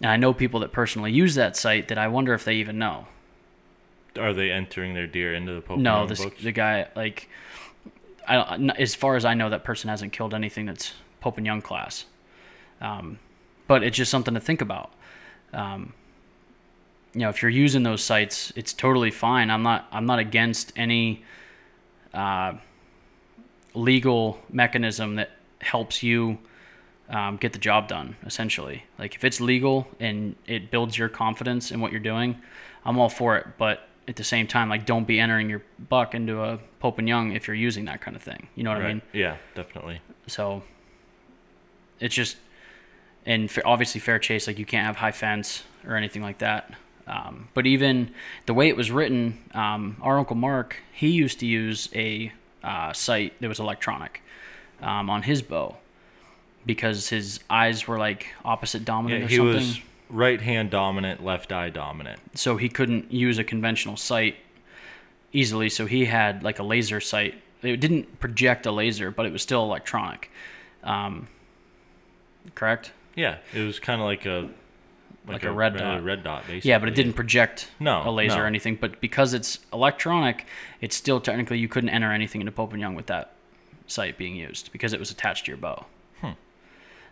And 0.00 0.10
I 0.10 0.16
know 0.16 0.32
people 0.32 0.60
that 0.60 0.72
personally 0.72 1.12
use 1.12 1.34
that 1.34 1.56
sight 1.56 1.88
that 1.88 1.98
I 1.98 2.08
wonder 2.08 2.34
if 2.34 2.44
they 2.44 2.54
even 2.56 2.78
know. 2.78 3.06
Are 4.18 4.32
they 4.32 4.50
entering 4.50 4.94
their 4.94 5.06
deer 5.06 5.34
into 5.34 5.54
the 5.54 5.60
Pope 5.60 5.76
and 5.76 5.84
Young 5.84 6.02
no, 6.02 6.06
this 6.06 6.22
books? 6.22 6.42
the 6.42 6.52
guy 6.52 6.88
like, 6.94 7.28
I 8.26 8.72
as 8.78 8.94
far 8.94 9.16
as 9.16 9.24
I 9.24 9.34
know, 9.34 9.50
that 9.50 9.64
person 9.64 9.90
hasn't 9.90 10.12
killed 10.12 10.34
anything 10.34 10.66
that's 10.66 10.94
Pope 11.20 11.36
and 11.36 11.46
Young 11.46 11.62
class. 11.62 12.06
Um, 12.80 13.18
but 13.66 13.82
it's 13.82 13.96
just 13.96 14.10
something 14.10 14.34
to 14.34 14.40
think 14.40 14.60
about. 14.60 14.92
Um, 15.52 15.94
you 17.14 17.20
know, 17.20 17.28
if 17.28 17.42
you're 17.42 17.50
using 17.50 17.82
those 17.84 18.02
sights, 18.02 18.52
it's 18.56 18.72
totally 18.72 19.10
fine. 19.10 19.50
I'm 19.50 19.62
not 19.62 19.86
I'm 19.92 20.06
not 20.06 20.18
against 20.18 20.72
any 20.76 21.24
uh, 22.12 22.54
legal 23.74 24.38
mechanism 24.50 25.16
that 25.16 25.30
helps 25.60 26.02
you 26.02 26.38
um, 27.08 27.36
get 27.36 27.52
the 27.52 27.58
job 27.58 27.88
done. 27.88 28.16
Essentially, 28.26 28.84
like 28.98 29.14
if 29.14 29.24
it's 29.24 29.40
legal 29.40 29.86
and 30.00 30.34
it 30.46 30.70
builds 30.70 30.98
your 30.98 31.08
confidence 31.08 31.70
in 31.70 31.80
what 31.80 31.92
you're 31.92 32.00
doing, 32.00 32.36
I'm 32.84 32.98
all 32.98 33.08
for 33.08 33.36
it. 33.36 33.46
But 33.58 33.88
at 34.06 34.16
the 34.16 34.24
same 34.24 34.46
time, 34.46 34.68
like 34.68 34.84
don't 34.86 35.06
be 35.06 35.18
entering 35.18 35.48
your 35.48 35.62
buck 35.88 36.14
into 36.14 36.42
a 36.42 36.58
Pope 36.80 36.98
and 36.98 37.08
Young 37.08 37.32
if 37.32 37.46
you're 37.46 37.56
using 37.56 37.86
that 37.86 38.00
kind 38.00 38.16
of 38.16 38.22
thing. 38.22 38.48
You 38.54 38.64
know 38.64 38.70
what 38.72 38.82
I 38.82 38.88
mean? 38.88 39.02
Yeah, 39.12 39.36
definitely. 39.54 40.00
So 40.26 40.62
it's 42.00 42.14
just, 42.14 42.36
and 43.26 43.50
obviously 43.64 44.00
fair 44.00 44.18
chase, 44.18 44.46
like 44.46 44.58
you 44.58 44.66
can't 44.66 44.86
have 44.86 44.96
high 44.96 45.12
fence 45.12 45.62
or 45.86 45.96
anything 45.96 46.22
like 46.22 46.38
that. 46.38 46.72
Um, 47.06 47.48
but 47.54 47.66
even 47.66 48.14
the 48.46 48.54
way 48.54 48.68
it 48.68 48.76
was 48.76 48.90
written, 48.90 49.38
um, 49.52 49.96
our 50.02 50.18
uncle 50.18 50.36
Mark, 50.36 50.76
he 50.92 51.08
used 51.10 51.40
to 51.40 51.46
use 51.46 51.88
a 51.94 52.32
uh, 52.62 52.92
sight 52.92 53.34
that 53.40 53.48
was 53.48 53.60
electronic 53.60 54.22
um, 54.82 55.10
on 55.10 55.22
his 55.22 55.42
bow 55.42 55.76
because 56.66 57.08
his 57.10 57.40
eyes 57.50 57.86
were 57.86 57.98
like 57.98 58.28
opposite 58.44 58.84
dominant 58.84 59.20
Yeah, 59.20 59.26
or 59.26 59.28
he 59.28 59.36
something. 59.36 59.54
was 59.54 59.80
right 60.14 60.40
hand 60.40 60.70
dominant, 60.70 61.24
left 61.24 61.52
eye 61.52 61.70
dominant. 61.70 62.20
so 62.38 62.56
he 62.56 62.68
couldn't 62.68 63.12
use 63.12 63.38
a 63.38 63.44
conventional 63.44 63.96
sight 63.96 64.36
easily. 65.32 65.68
So 65.68 65.86
he 65.86 66.04
had 66.06 66.42
like 66.42 66.58
a 66.58 66.62
laser 66.62 67.00
sight. 67.00 67.34
It 67.62 67.80
didn't 67.80 68.20
project 68.20 68.66
a 68.66 68.70
laser, 68.72 69.10
but 69.10 69.26
it 69.26 69.32
was 69.32 69.42
still 69.42 69.62
electronic. 69.64 70.30
Um, 70.84 71.28
correct? 72.54 72.92
Yeah, 73.16 73.38
it 73.54 73.62
was 73.62 73.78
kind 73.80 74.00
of 74.00 74.06
like 74.06 74.26
a 74.26 74.48
Like 75.26 75.44
a 75.44 75.52
red 75.52 75.76
dot. 75.76 76.04
red 76.04 76.22
dot, 76.22 76.46
basically. 76.46 76.68
Yeah, 76.70 76.78
but 76.78 76.88
it 76.88 76.94
didn't 76.94 77.14
project 77.14 77.70
No, 77.80 78.02
a 78.04 78.10
laser 78.10 78.36
no. 78.36 78.42
or 78.42 78.46
anything. 78.46 78.76
But 78.76 79.00
because 79.00 79.32
it's 79.34 79.58
electronic, 79.72 80.46
it's 80.80 80.94
still 80.94 81.20
technically 81.20 81.58
you 81.58 81.68
couldn't 81.68 81.90
enter 81.90 82.12
anything 82.12 82.40
into 82.40 82.52
Pope 82.52 82.72
and 82.72 82.80
Young 82.80 82.94
with 82.94 83.06
that 83.06 83.32
sight 83.86 84.16
being 84.18 84.36
used 84.36 84.70
because 84.72 84.92
it 84.92 84.98
was 85.00 85.10
attached 85.10 85.46
to 85.46 85.50
your 85.50 85.58
bow. 85.58 85.86
Hmm. 86.20 86.32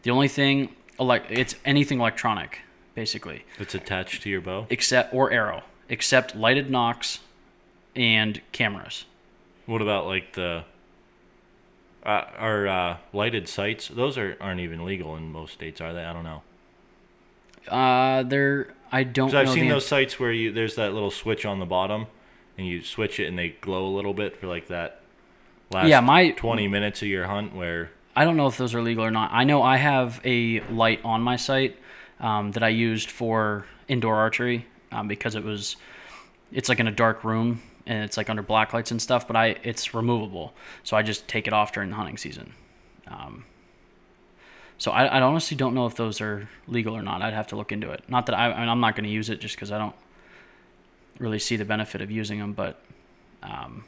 The 0.03 0.11
only 0.11 0.29
thing, 0.29 0.75
like 0.99 1.25
it's 1.31 1.55
anything 1.65 1.99
electronic, 2.01 2.61
basically. 2.95 3.45
It's 3.59 3.75
attached 3.75 4.23
to 4.23 4.31
your 4.31 4.41
bow. 4.41 4.67
except 4.71 5.13
or 5.15 5.31
arrow, 5.31 5.63
except 5.89 6.35
lighted 6.37 6.71
nocks 6.71 7.21
and 7.97 8.41
cameras. 8.53 9.05
What 9.67 9.81
about 9.83 10.07
like 10.07 10.33
the 10.35 10.65
uh, 12.05 12.25
our 12.39 12.67
uh, 12.67 12.97
lighted 13.13 13.49
sights? 13.49 13.89
Those 13.89 14.19
are 14.19 14.37
aren't 14.41 14.61
even 14.61 14.85
legal 14.85 15.17
in 15.17 15.31
most 15.33 15.55
states, 15.55 15.81
are 15.81 15.93
they? 15.93 16.05
I 16.05 16.13
don't 16.13 16.25
know. 16.25 16.43
Uh, 17.69 18.23
there 18.25 18.75
I 18.91 19.05
don't. 19.05 19.33
I've 19.35 19.51
seen 19.51 19.69
those 19.69 19.87
sights 19.87 20.19
where 20.19 20.33
you 20.33 20.53
there's 20.53 20.75
that 20.75 20.93
little 20.95 21.11
switch 21.13 21.47
on 21.47 21.61
the 21.61 21.67
bottom, 21.67 22.07
and 22.59 22.67
you 22.67 22.83
switch 22.83 23.21
it 23.21 23.27
and 23.29 23.39
they 23.39 23.51
glow 23.51 23.87
a 23.87 23.95
little 23.95 24.15
bit 24.15 24.37
for 24.37 24.47
like 24.49 24.67
that 24.69 25.01
last 25.71 25.89
Yeah, 25.89 26.01
my- 26.01 26.31
20 26.33 26.69
minutes 26.69 27.03
of 27.03 27.09
your 27.09 27.27
hunt 27.27 27.55
where 27.55 27.91
I 28.17 28.25
don't 28.25 28.37
know 28.37 28.47
if 28.49 28.59
those 28.59 28.75
are 28.75 28.83
legal 28.83 29.05
or 29.05 29.11
not. 29.11 29.31
I 29.33 29.45
know 29.45 29.63
I 29.63 29.77
have 29.77 30.21
a 30.25 30.61
light 30.69 31.01
on 31.05 31.23
my 31.23 31.37
sight 31.37 31.79
um, 32.23 32.53
that 32.53 32.63
I 32.63 32.69
used 32.69 33.11
for 33.11 33.67
indoor 33.89 34.17
archery 34.17 34.67
um, 34.91 35.09
because 35.09 35.35
it 35.35 35.45
was 35.45 35.77
it's 36.53 36.69
like 36.69 36.81
in 36.81 36.87
a 36.87 36.93
dark 36.93 37.25
room 37.25 37.63
and 37.87 38.05
it's 38.05 38.17
like 38.17 38.31
under 38.31 38.43
black 38.43 38.73
lights 38.73 38.91
and 38.91 39.03
stuff. 39.03 39.27
But 39.27 39.37
I 39.37 39.47
it's 39.63 39.93
removable, 39.93 40.55
so 40.83 40.97
I 40.97 41.03
just 41.03 41.29
take 41.29 41.47
it 41.47 41.53
off 41.53 41.73
during 41.73 41.91
the 41.91 41.97
hunting 41.97 42.17
season. 42.17 42.55
Um, 43.09 43.45
so 44.79 44.91
I, 44.91 45.05
I 45.05 45.23
honestly 45.23 45.57
don't 45.57 45.75
know 45.75 45.87
if 45.87 45.97
those 45.97 46.21
are 46.21 46.49
legal 46.67 46.97
or 46.97 47.03
not. 47.03 47.23
I'd 47.23 47.35
have 47.35 47.49
to 47.49 47.57
look 47.57 47.73
into 47.73 47.91
it. 47.91 48.03
Not 48.09 48.27
that 48.27 48.35
I, 48.35 48.51
I 48.51 48.61
mean, 48.61 48.69
I'm 48.69 48.81
not 48.81 48.97
going 48.97 49.05
to 49.05 49.11
use 49.11 49.29
it 49.29 49.41
just 49.41 49.55
because 49.55 49.71
I 49.71 49.79
don't 49.79 49.95
really 51.19 51.39
see 51.39 51.57
the 51.57 51.65
benefit 51.65 52.01
of 52.01 52.11
using 52.11 52.39
them. 52.39 52.53
But 52.53 52.83
um, 53.43 53.85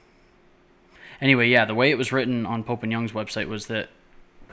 anyway, 1.21 1.49
yeah, 1.49 1.65
the 1.65 1.75
way 1.75 1.91
it 1.91 1.99
was 1.99 2.13
written 2.13 2.47
on 2.47 2.63
Pope 2.63 2.83
and 2.83 2.93
Young's 2.93 3.13
website 3.13 3.49
was 3.49 3.67
that 3.67 3.89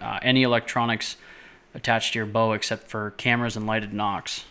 uh, 0.02 0.20
any 0.22 0.44
electronics 0.44 1.16
attached 1.74 2.14
to 2.14 2.20
your 2.20 2.26
bow 2.26 2.54
except 2.54 2.88
for 2.88 3.12
cameras 3.12 3.56
and 3.56 3.66
lighted 3.66 3.94
nocks 3.94 4.46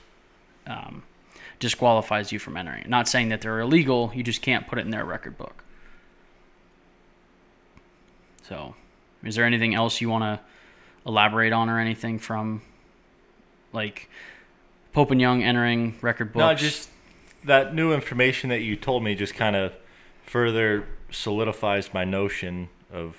um, 0.67 1.03
disqualifies 1.59 2.33
you 2.33 2.39
from 2.39 2.57
entering. 2.57 2.85
Not 2.89 3.09
saying 3.09 3.29
that 3.29 3.41
they're 3.41 3.61
illegal, 3.61 4.11
you 4.15 4.23
just 4.23 4.43
can't 4.43 4.67
put 4.67 4.79
it 4.79 4.85
in 4.85 4.91
their 4.91 5.05
record 5.05 5.37
book. 5.37 5.65
So, 8.43 8.75
is 9.23 9.37
there 9.37 9.45
anything 9.45 9.75
else 9.75 10.01
you 10.01 10.09
want 10.09 10.25
to 10.25 10.41
elaborate 11.07 11.53
on 11.53 11.69
or 11.69 11.79
anything 11.79 12.19
from 12.19 12.63
like 13.73 14.09
Pope 14.93 15.11
and 15.11 15.21
Young 15.21 15.43
entering 15.43 15.97
record 16.01 16.33
books? 16.33 16.41
no, 16.41 16.55
just 16.55 16.91
that 17.45 17.75
new 17.75 17.93
information 17.93 18.51
that 18.51 18.61
you 18.61 18.77
told 18.77 19.03
me 19.03 19.15
just 19.15 19.35
kind 19.35 19.57
of 19.57 19.73
further 20.25 20.87
solidifies 21.11 21.93
my 21.95 22.05
notion 22.05 22.69
of 22.93 23.17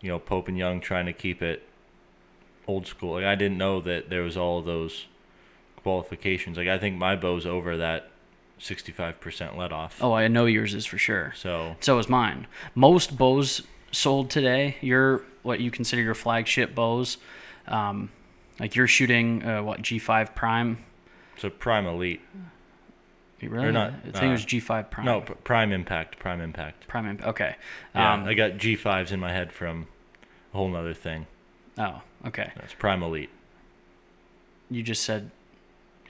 you 0.00 0.10
know 0.10 0.18
Pope 0.18 0.48
and 0.48 0.58
Young 0.58 0.80
trying 0.80 1.06
to 1.06 1.12
keep 1.12 1.40
it 1.40 1.62
old 2.66 2.86
school. 2.86 3.14
Like 3.14 3.24
I 3.24 3.34
didn't 3.34 3.58
know 3.58 3.80
that 3.80 4.10
there 4.10 4.22
was 4.22 4.36
all 4.36 4.58
of 4.58 4.64
those 4.64 5.06
qualifications. 5.82 6.56
Like 6.56 6.68
I 6.68 6.78
think 6.78 6.96
my 6.96 7.16
bow's 7.16 7.46
over 7.46 7.76
that 7.76 8.10
65% 8.60 9.56
let 9.56 9.72
off. 9.72 9.98
Oh, 10.00 10.12
I 10.12 10.28
know 10.28 10.46
yours 10.46 10.74
is 10.74 10.86
for 10.86 10.98
sure. 10.98 11.32
So 11.36 11.76
So 11.80 11.98
is 11.98 12.08
mine. 12.08 12.46
Most 12.74 13.16
bows 13.16 13.62
sold 13.92 14.30
today, 14.30 14.76
your 14.80 15.22
what 15.42 15.60
you 15.60 15.70
consider 15.70 16.02
your 16.02 16.14
flagship 16.14 16.74
bows, 16.74 17.18
um, 17.68 18.10
like 18.58 18.74
you're 18.74 18.86
shooting 18.86 19.44
uh, 19.44 19.62
what 19.62 19.82
G5 19.82 20.34
Prime. 20.34 20.78
so 21.36 21.50
Prime 21.50 21.86
Elite. 21.86 22.20
You 23.40 23.50
Really? 23.50 23.66
Or 23.66 23.72
not, 23.72 23.92
I 23.92 24.10
think 24.18 24.24
it 24.24 24.30
was 24.30 24.44
uh, 24.44 24.46
G5 24.46 24.90
Prime. 24.90 25.04
No, 25.04 25.20
Prime 25.20 25.70
Impact. 25.70 26.18
Prime 26.18 26.40
Impact. 26.40 26.86
Prime. 26.88 27.06
impact. 27.06 27.28
Okay. 27.28 27.56
Yeah, 27.94 28.14
Um, 28.14 28.24
I 28.24 28.32
got 28.32 28.52
G5s 28.52 29.12
in 29.12 29.20
my 29.20 29.32
head 29.32 29.52
from 29.52 29.86
a 30.54 30.56
whole 30.56 30.74
other 30.74 30.94
thing. 30.94 31.26
Oh, 31.78 32.02
okay. 32.26 32.50
That's 32.56 32.74
Prime 32.74 33.02
Elite. 33.02 33.30
You 34.70 34.82
just 34.82 35.02
said. 35.02 35.30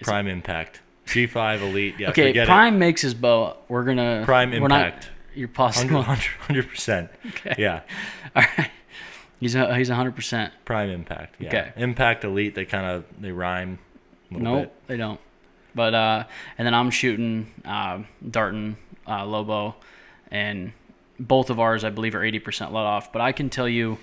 Prime 0.03 0.27
Impact. 0.27 0.81
G5 1.07 1.61
Elite. 1.63 1.95
Yeah, 1.99 2.11
okay, 2.11 2.45
Prime 2.47 2.79
makes 2.79 3.03
his 3.03 3.15
bow. 3.15 3.57
We're 3.69 3.85
gonna. 3.85 4.23
Prime 4.25 4.51
we're 4.51 4.69
not- 4.69 4.87
Impact. 4.87 5.11
you're 5.35 5.49
possible. 5.49 5.97
100 6.03 6.69
percent. 6.69 7.11
Okay. 7.27 7.55
Yeah, 7.59 7.81
All 8.37 8.43
right. 8.59 8.71
He's 9.41 9.55
a, 9.55 9.77
he's 9.77 9.89
hundred 9.91 10.15
percent. 10.17 10.53
Prime 10.65 10.89
Impact. 10.89 11.35
Yeah. 11.39 11.49
Okay. 11.49 11.73
Impact 11.77 12.25
Elite. 12.25 12.55
They 12.55 12.65
kind 12.65 12.87
of 12.87 13.05
they 13.21 13.33
rhyme. 13.33 13.79
A 14.31 14.39
Nope, 14.39 14.63
bit. 14.63 14.73
they 14.87 14.97
don't. 14.97 15.21
But 15.75 15.95
uh, 15.95 16.25
and 16.57 16.65
then 16.67 16.73
I'm 16.75 16.91
shooting 16.91 17.53
uh, 17.65 18.01
Darton 18.29 18.77
uh, 19.07 19.27
Lobo, 19.27 19.75
and 20.31 20.73
both 21.21 21.51
of 21.51 21.61
ours 21.61 21.85
I 21.85 21.91
believe 21.91 22.15
are 22.15 22.21
80% 22.21 22.73
let 22.73 22.85
off. 22.85 23.13
But 23.13 23.21
I 23.23 23.33
can 23.33 23.51
tell 23.51 23.69
you, 23.69 23.99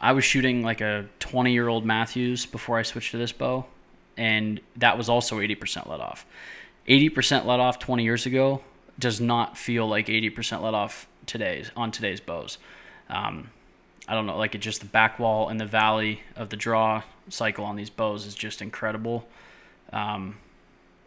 I 0.00 0.12
was 0.12 0.24
shooting 0.24 0.62
like 0.62 0.80
a 0.80 1.06
20 1.20 1.52
year 1.52 1.68
old 1.68 1.84
Mathews 1.84 2.46
before 2.46 2.78
I 2.78 2.82
switched 2.82 3.12
to 3.12 3.18
this 3.18 3.32
bow, 3.32 3.66
and 4.16 4.60
that 4.76 4.98
was 4.98 5.08
also 5.08 5.38
80% 5.38 5.88
let 5.88 6.00
off. 6.00 6.26
80% 6.88 7.44
let 7.46 7.60
off 7.60 7.78
20 7.78 8.04
years 8.04 8.26
ago 8.26 8.62
does 8.98 9.20
not 9.20 9.56
feel 9.56 9.88
like 9.88 10.06
80% 10.06 10.62
let 10.62 10.74
off 10.74 11.08
today's 11.26 11.70
on 11.76 11.90
today's 11.90 12.20
bows. 12.20 12.58
Um, 13.08 13.50
I 14.06 14.14
don't 14.14 14.26
know, 14.26 14.36
like 14.36 14.54
it 14.54 14.58
just 14.58 14.80
the 14.80 14.86
back 14.86 15.18
wall 15.18 15.48
and 15.48 15.58
the 15.58 15.66
valley 15.66 16.22
of 16.36 16.50
the 16.50 16.56
draw 16.56 17.02
cycle 17.30 17.64
on 17.64 17.76
these 17.76 17.88
bows 17.90 18.26
is 18.26 18.34
just 18.34 18.60
incredible. 18.60 19.26
Um, 19.92 20.36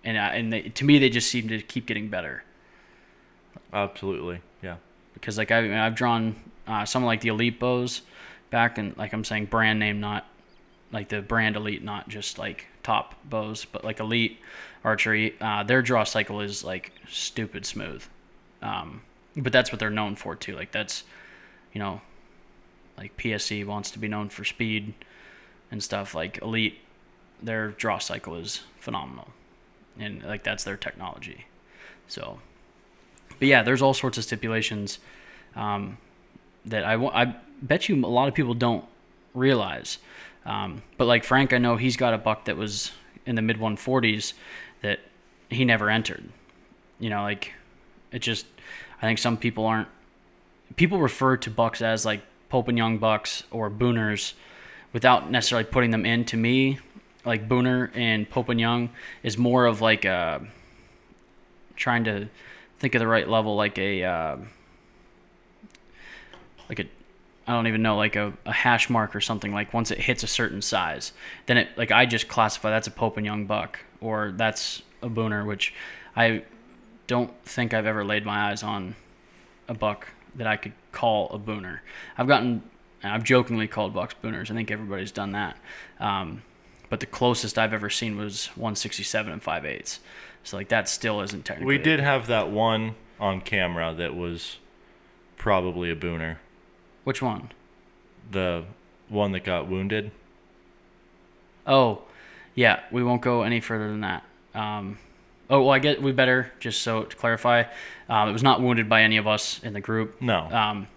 and 0.04 0.18
uh, 0.18 0.22
and 0.22 0.52
they, 0.52 0.62
to 0.64 0.86
me, 0.86 0.98
they 0.98 1.10
just 1.10 1.30
seem 1.30 1.48
to 1.50 1.62
keep 1.62 1.86
getting 1.86 2.10
better 2.10 2.44
Absolutely. 3.74 4.42
Yeah. 4.62 4.78
because 5.14 5.38
like 5.38 5.52
I, 5.52 5.86
I've 5.86 5.96
drawn 5.96 6.36
uh, 6.68 6.86
some 6.86 7.04
like 7.04 7.22
the 7.22 7.30
elite 7.30 7.60
bows 7.60 8.02
back 8.50 8.78
and 8.78 8.96
like 8.98 9.14
I'm 9.14 9.24
saying 9.24 9.46
brand 9.46 9.80
name, 9.80 10.00
not 10.00 10.26
like 10.92 11.10
the 11.10 11.22
brand 11.22 11.56
elite, 11.56 11.84
not 11.84 12.08
just 12.08 12.38
like 12.38 12.68
top 12.84 13.16
bows, 13.26 13.66
but 13.66 13.84
like 13.84 14.00
elite 14.00 14.40
archery. 14.84 15.36
Uh, 15.40 15.64
their 15.64 15.82
draw 15.82 16.04
cycle 16.04 16.42
is 16.42 16.64
like 16.64 16.92
stupid 17.08 17.66
smooth, 17.66 18.04
um, 18.62 19.02
but 19.36 19.52
that's 19.52 19.72
what 19.72 19.80
they're 19.80 19.90
known 19.90 20.16
for 20.16 20.36
too. 20.36 20.56
Like 20.56 20.72
that's 20.72 21.04
you 21.74 21.80
know 21.80 22.02
like 22.98 23.16
PSE 23.18 23.66
wants 23.66 23.92
to 23.92 24.00
be 24.00 24.08
known 24.08 24.30
for 24.30 24.44
speed 24.44 24.94
and 25.72 25.84
stuff. 25.84 26.16
Like 26.16 26.42
elite, 26.42 26.80
their 27.42 27.70
draw 27.70 28.00
cycle 28.00 28.36
is 28.36 28.62
phenomenal, 28.80 29.30
and 30.00 30.24
like 30.24 30.44
that's 30.44 30.64
their 30.64 30.78
technology. 30.78 31.46
So 32.08 32.40
but 33.40 33.48
yeah, 33.48 33.64
there's 33.64 33.82
all 33.82 33.94
sorts 33.94 34.18
of 34.18 34.24
stipulations 34.24 35.00
um, 35.56 35.98
that 36.68 36.84
I, 36.84 36.96
I 36.96 37.36
bet 37.62 37.90
you 37.90 37.96
a 37.96 38.08
lot 38.08 38.28
of 38.28 38.34
people 38.34 38.54
don't 38.54 38.86
realize. 39.34 39.98
Um, 40.46 40.82
but 40.98 41.06
like 41.06 41.24
Frank, 41.24 41.54
I 41.54 41.58
know 41.58 41.76
he's 41.76 41.98
got 41.98 42.14
a 42.14 42.18
buck 42.18 42.46
that 42.46 42.58
was 42.58 42.92
in 43.26 43.36
the 43.36 43.42
mid 43.42 43.58
140s 43.58 44.34
that 44.82 45.00
he 45.50 45.66
never 45.66 45.90
entered. 45.90 46.30
You 47.00 47.10
know, 47.10 47.22
like 47.24 47.54
it 48.12 48.20
just, 48.20 48.46
I 49.02 49.06
think 49.06 49.20
some 49.20 49.38
people 49.38 49.66
aren't, 49.66 49.88
people 50.76 51.00
refer 51.00 51.38
to 51.38 51.50
bucks 51.50 51.82
as 51.82 52.06
like 52.06 52.22
Pope 52.50 52.68
and 52.68 52.78
Young 52.78 52.98
bucks 52.98 53.44
or 53.52 53.70
booners 53.70 54.34
without 54.94 55.30
necessarily 55.30 55.66
putting 55.66 55.92
them 55.92 56.06
in. 56.06 56.26
To 56.26 56.38
me, 56.38 56.80
like 57.26 57.48
Booner 57.48 57.92
and 57.94 58.30
Pope 58.30 58.50
and 58.50 58.60
Young 58.60 58.90
is 59.24 59.38
more 59.38 59.66
of 59.66 59.82
like 59.82 60.06
a 60.06 60.46
trying 61.76 62.06
to 62.06 62.30
think 62.80 62.96
of 62.96 63.00
the 63.00 63.08
right 63.08 63.28
level, 63.28 63.56
like 63.56 63.78
a 63.78 64.04
uh, 64.04 64.38
like 66.70 66.80
a 66.80 66.86
I 67.48 67.54
don't 67.54 67.68
even 67.68 67.82
know, 67.82 67.96
like 67.96 68.18
a, 68.18 68.34
a 68.46 68.52
hash 68.52 68.90
mark 68.90 69.16
or 69.16 69.22
something. 69.22 69.54
Like 69.54 69.74
once 69.74 69.90
it 69.90 70.00
hits 70.00 70.22
a 70.22 70.28
certain 70.28 70.62
size, 70.62 71.14
then 71.46 71.58
it 71.58 71.70
like 71.78 71.92
I 71.92 72.06
just 72.06 72.28
classify 72.28 72.70
that's 72.70 72.88
a 72.88 72.92
Pope 72.92 73.18
and 73.18 73.26
Young 73.26 73.46
buck 73.46 73.80
or 74.02 74.34
that's 74.36 74.82
a 75.02 75.10
Booner, 75.10 75.46
which 75.46 75.74
I 76.16 76.44
don't 77.08 77.34
think 77.46 77.74
I've 77.74 77.86
ever 77.86 78.04
laid 78.04 78.26
my 78.26 78.52
eyes 78.52 78.64
on 78.64 78.96
a 79.70 79.74
buck 79.74 80.10
that 80.36 80.46
I 80.46 80.58
could 80.58 80.74
call 80.92 81.30
a 81.30 81.40
Booner. 81.40 81.80
I've 82.18 82.28
gotten 82.28 82.64
I've 83.04 83.24
jokingly 83.24 83.68
called 83.68 83.94
bucks 83.94 84.16
Booners. 84.22 84.52
I 84.52 84.54
think 84.54 84.70
everybody's 84.70 85.12
done 85.12 85.32
that. 85.32 85.58
Um, 86.00 86.42
but 86.90 87.00
the 87.00 87.06
closest 87.06 87.58
I've 87.58 87.74
ever 87.74 87.90
seen 87.90 88.18
was 88.18 88.48
167 88.56 89.32
and 89.32 89.42
5 89.42 89.66
eighths. 89.66 90.00
So 90.44 90.58
like 90.58 90.70
that 90.70 90.90
still 90.90 91.22
isn't 91.22 91.46
technically. 91.46 91.78
We 91.78 91.82
did 91.82 92.00
have 92.00 92.28
that 92.28 92.50
one 92.50 92.96
on 93.20 93.42
camera 93.42 93.94
that 93.94 94.16
was 94.16 94.58
probably 95.38 95.92
a 95.92 95.96
booner. 95.96 96.38
Which 97.08 97.22
one? 97.22 97.54
The 98.32 98.66
one 99.08 99.32
that 99.32 99.46
got 99.46 99.70
wounded. 99.70 100.12
Oh, 101.66 102.02
yeah. 102.54 102.82
We 102.92 103.02
won't 103.02 103.22
go 103.22 103.44
any 103.44 103.62
further 103.62 103.88
than 103.88 104.02
that. 104.02 104.26
Um, 104.54 104.98
oh 105.50 105.62
well, 105.62 105.70
I 105.70 105.80
get 105.80 106.02
we 106.02 106.12
better 106.12 106.52
just 106.60 106.82
so 106.82 107.04
to 107.04 107.16
clarify. 107.16 107.64
Um, 108.10 108.28
it 108.28 108.34
was 108.34 108.44
not 108.44 108.62
wounded 108.62 108.90
by 108.90 109.04
any 109.04 109.16
of 109.16 109.26
us 109.26 109.64
in 109.64 109.72
the 109.72 109.80
group. 109.80 110.22
No. 110.22 110.52
Um, 110.52 110.88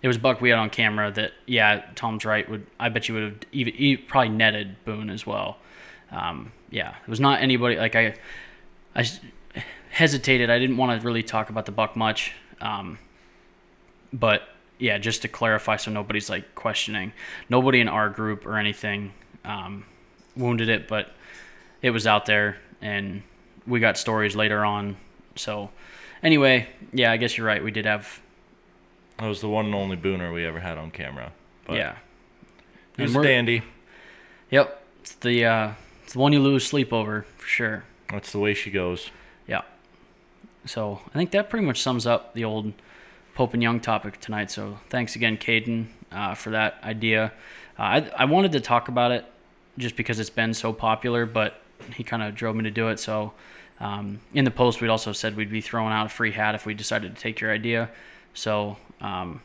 it 0.00 0.06
was 0.06 0.16
Buck 0.16 0.40
we 0.40 0.50
had 0.50 0.60
on 0.60 0.70
camera 0.70 1.10
that 1.10 1.32
yeah, 1.44 1.86
Tom's 1.96 2.24
right. 2.24 2.48
Would 2.48 2.64
I 2.78 2.88
bet 2.88 3.08
you 3.08 3.14
would 3.14 3.24
have 3.24 3.38
even 3.50 3.74
he 3.74 3.96
probably 3.96 4.28
netted 4.28 4.76
Boone 4.84 5.10
as 5.10 5.26
well. 5.26 5.58
Um, 6.12 6.52
yeah, 6.70 6.94
it 7.02 7.10
was 7.10 7.18
not 7.18 7.42
anybody 7.42 7.74
like 7.74 7.96
I. 7.96 8.14
I 8.94 9.10
hesitated. 9.90 10.50
I 10.50 10.60
didn't 10.60 10.76
want 10.76 11.00
to 11.00 11.04
really 11.04 11.24
talk 11.24 11.50
about 11.50 11.66
the 11.66 11.72
buck 11.72 11.96
much, 11.96 12.32
um, 12.60 13.00
but 14.12 14.42
yeah, 14.78 14.98
just 14.98 15.22
to 15.22 15.28
clarify, 15.28 15.76
so 15.76 15.90
nobody's 15.90 16.30
like 16.30 16.54
questioning. 16.54 17.12
Nobody 17.48 17.80
in 17.80 17.88
our 17.88 18.08
group 18.08 18.46
or 18.46 18.56
anything 18.58 19.12
um, 19.44 19.84
wounded 20.36 20.68
it, 20.68 20.88
but 20.88 21.10
it 21.82 21.90
was 21.90 22.06
out 22.06 22.26
there, 22.26 22.58
and 22.80 23.22
we 23.66 23.80
got 23.80 23.98
stories 23.98 24.36
later 24.36 24.64
on. 24.64 24.96
So 25.36 25.70
anyway, 26.22 26.68
yeah, 26.92 27.12
I 27.12 27.16
guess 27.16 27.36
you're 27.36 27.46
right. 27.46 27.62
We 27.62 27.70
did 27.70 27.86
have 27.86 28.20
That 29.18 29.26
was 29.26 29.40
the 29.40 29.48
one 29.48 29.66
and 29.66 29.74
only 29.74 29.96
booner 29.96 30.32
we 30.32 30.44
ever 30.44 30.60
had 30.60 30.78
on 30.78 30.90
camera. 30.90 31.32
But 31.66 31.76
yeah. 31.76 31.96
He 32.96 33.02
was 33.02 33.12
dandy. 33.14 33.62
Yep, 34.50 34.82
it's 35.00 35.14
the 35.14 35.44
uh, 35.44 35.72
it's 36.02 36.14
the 36.14 36.18
one 36.18 36.32
you 36.32 36.40
lose 36.40 36.66
sleep 36.66 36.92
over 36.92 37.26
for 37.36 37.46
sure. 37.46 37.84
That's 38.10 38.32
the 38.32 38.38
way 38.38 38.54
she 38.54 38.70
goes. 38.70 39.10
Yeah. 39.46 39.62
So 40.64 41.00
I 41.06 41.18
think 41.18 41.30
that 41.32 41.48
pretty 41.50 41.64
much 41.64 41.80
sums 41.80 42.06
up 42.06 42.34
the 42.34 42.44
old 42.44 42.72
Pope 43.38 43.54
and 43.54 43.62
Young 43.62 43.78
topic 43.78 44.18
tonight. 44.18 44.50
So 44.50 44.80
thanks 44.90 45.14
again, 45.14 45.36
Caden, 45.36 45.86
uh, 46.10 46.34
for 46.34 46.50
that 46.50 46.80
idea. 46.82 47.32
Uh, 47.78 47.82
I 47.82 48.10
I 48.16 48.24
wanted 48.24 48.50
to 48.50 48.60
talk 48.60 48.88
about 48.88 49.12
it 49.12 49.24
just 49.78 49.94
because 49.94 50.18
it's 50.18 50.28
been 50.28 50.52
so 50.52 50.72
popular, 50.72 51.24
but 51.24 51.62
he 51.94 52.02
kind 52.02 52.24
of 52.24 52.34
drove 52.34 52.56
me 52.56 52.64
to 52.64 52.70
do 52.72 52.88
it. 52.88 52.98
So 52.98 53.32
um, 53.78 54.18
in 54.34 54.44
the 54.44 54.50
post, 54.50 54.80
we'd 54.80 54.88
also 54.88 55.12
said 55.12 55.36
we'd 55.36 55.52
be 55.52 55.60
throwing 55.60 55.92
out 55.92 56.06
a 56.06 56.08
free 56.08 56.32
hat 56.32 56.56
if 56.56 56.66
we 56.66 56.74
decided 56.74 57.14
to 57.14 57.22
take 57.22 57.38
your 57.38 57.52
idea. 57.52 57.90
So 58.34 58.76
um, 59.00 59.40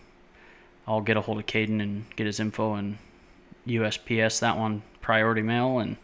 I'll 0.87 1.01
get 1.01 1.15
a 1.15 1.21
hold 1.21 1.37
of 1.37 1.45
Caden 1.45 1.79
and 1.79 2.05
get 2.15 2.25
his 2.25 2.39
info 2.39 2.73
and 2.73 2.97
USPS 3.67 4.39
that 4.39 4.57
one 4.57 4.81
priority 5.01 5.43
mail 5.43 5.77
and 5.77 5.97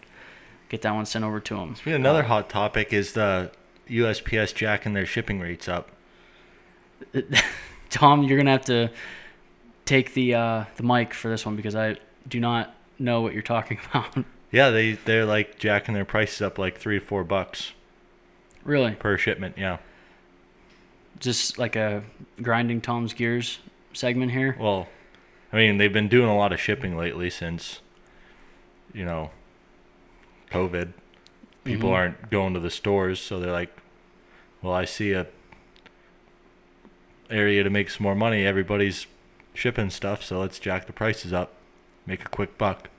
get 0.69 0.83
that 0.83 0.93
one 0.93 1.07
sent 1.07 1.25
over 1.25 1.39
to 1.39 1.55
him. 1.55 1.71
Of 1.71 1.87
Another 1.87 2.21
hot 2.21 2.51
topic 2.51 2.93
is 2.93 3.13
the 3.13 3.49
USPS 3.89 4.53
jacking 4.53 4.93
their 4.93 5.07
shipping 5.07 5.39
rates 5.39 5.67
up. 5.67 5.89
Tom, 7.89 8.23
you're 8.23 8.37
gonna 8.37 8.51
have 8.51 8.65
to 8.65 8.89
take 9.85 10.13
the 10.13 10.35
uh, 10.35 10.65
the 10.77 10.83
mic 10.83 11.13
for 11.13 11.29
this 11.29 11.45
one 11.45 11.55
because 11.55 11.75
I 11.75 11.97
do 12.27 12.39
not 12.39 12.75
know 12.99 13.21
what 13.21 13.33
you're 13.33 13.41
talking 13.41 13.79
about. 13.89 14.23
Yeah, 14.51 14.69
they 14.69 14.93
they're 14.93 15.25
like 15.25 15.57
jacking 15.59 15.93
their 15.95 16.05
prices 16.05 16.41
up 16.41 16.57
like 16.57 16.77
three 16.77 16.99
to 16.99 17.05
four 17.05 17.23
bucks 17.23 17.73
really, 18.63 18.91
per 18.95 19.17
shipment. 19.17 19.55
Yeah. 19.57 19.77
just 21.19 21.57
like 21.57 21.75
a 21.75 22.03
grinding 22.41 22.81
Tom's 22.81 23.13
gears 23.13 23.59
segment 23.93 24.31
here. 24.31 24.55
Well, 24.59 24.87
I 25.51 25.57
mean 25.57 25.77
they've 25.77 25.91
been 25.93 26.07
doing 26.09 26.29
a 26.29 26.37
lot 26.37 26.53
of 26.53 26.59
shipping 26.59 26.95
lately 26.97 27.29
since, 27.29 27.79
you 28.93 29.03
know, 29.05 29.31
COVID. 30.51 30.93
People 31.63 31.89
Mhm. 31.89 31.93
aren't 31.93 32.29
going 32.31 32.53
to 32.53 32.59
the 32.59 32.69
stores, 32.69 33.19
so 33.19 33.39
they're 33.39 33.51
like, 33.51 33.75
"Well, 34.61 34.73
I 34.73 34.85
see 34.85 35.11
a 35.11 35.27
area 37.29 37.63
to 37.63 37.69
make 37.69 37.89
some 37.89 38.03
more 38.03 38.15
money. 38.15 38.45
Everybody's 38.45 39.07
shipping 39.53 39.89
stuff, 39.89 40.23
so 40.23 40.39
let's 40.39 40.59
jack 40.59 40.87
the 40.87 40.93
prices 40.93 41.33
up, 41.33 41.53
make 42.05 42.25
a 42.25 42.29
quick 42.29 42.57
buck." 42.57 42.89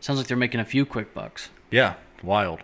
Sounds 0.00 0.18
like 0.18 0.26
they're 0.26 0.36
making 0.36 0.60
a 0.60 0.64
few 0.64 0.84
quick 0.84 1.14
bucks. 1.14 1.48
Yeah, 1.70 1.94
wild. 2.22 2.60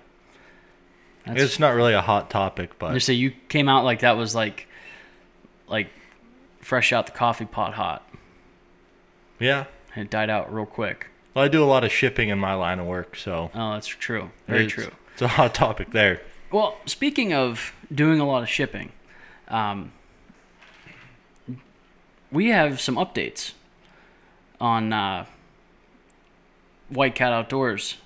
That's, 1.27 1.43
it's 1.43 1.59
not 1.59 1.71
really 1.71 1.95
a 1.95 2.01
hot 2.01 2.31
topic, 2.31 2.79
but 2.79 3.01
say 3.01 3.15
you 3.15 3.33
came 3.49 3.69
out 3.69 3.85
like 3.85 4.01
that 4.01 4.17
was 4.17 4.35
like, 4.35 4.67
like, 5.69 5.89
fresh 6.61 6.93
out 6.93 7.07
the 7.07 7.13
coffee 7.13 7.45
pot 7.45 7.75
hot, 7.75 8.09
yeah. 9.39 9.65
and 9.95 10.05
it 10.05 10.11
died 10.11 10.31
out 10.31 10.53
real 10.53 10.67
quick. 10.67 11.09
Well, 11.35 11.45
I 11.45 11.49
do 11.49 11.63
a 11.63 11.67
lot 11.67 11.85
of 11.85 11.93
shipping 11.93 12.29
in 12.29 12.39
my 12.39 12.55
line 12.55 12.79
of 12.79 12.87
work, 12.87 13.17
so 13.17 13.51
Oh, 13.55 13.73
that's 13.75 13.87
true. 13.87 14.31
Very 14.47 14.65
it's, 14.65 14.73
true. 14.75 14.91
It's 15.13 15.23
a 15.23 15.29
hot 15.29 15.55
topic 15.55 15.93
there. 15.93 16.21
Well, 16.51 16.77
speaking 16.87 17.33
of 17.33 17.73
doing 17.95 18.19
a 18.19 18.27
lot 18.27 18.43
of 18.43 18.49
shipping, 18.49 18.93
um, 19.49 19.93
we 22.33 22.49
have 22.49 22.81
some 22.81 22.97
updates 22.97 23.53
on 24.61 24.93
uh, 24.93 25.27
White 26.89 27.15
Cat 27.15 27.33
Outdoors. 27.33 27.97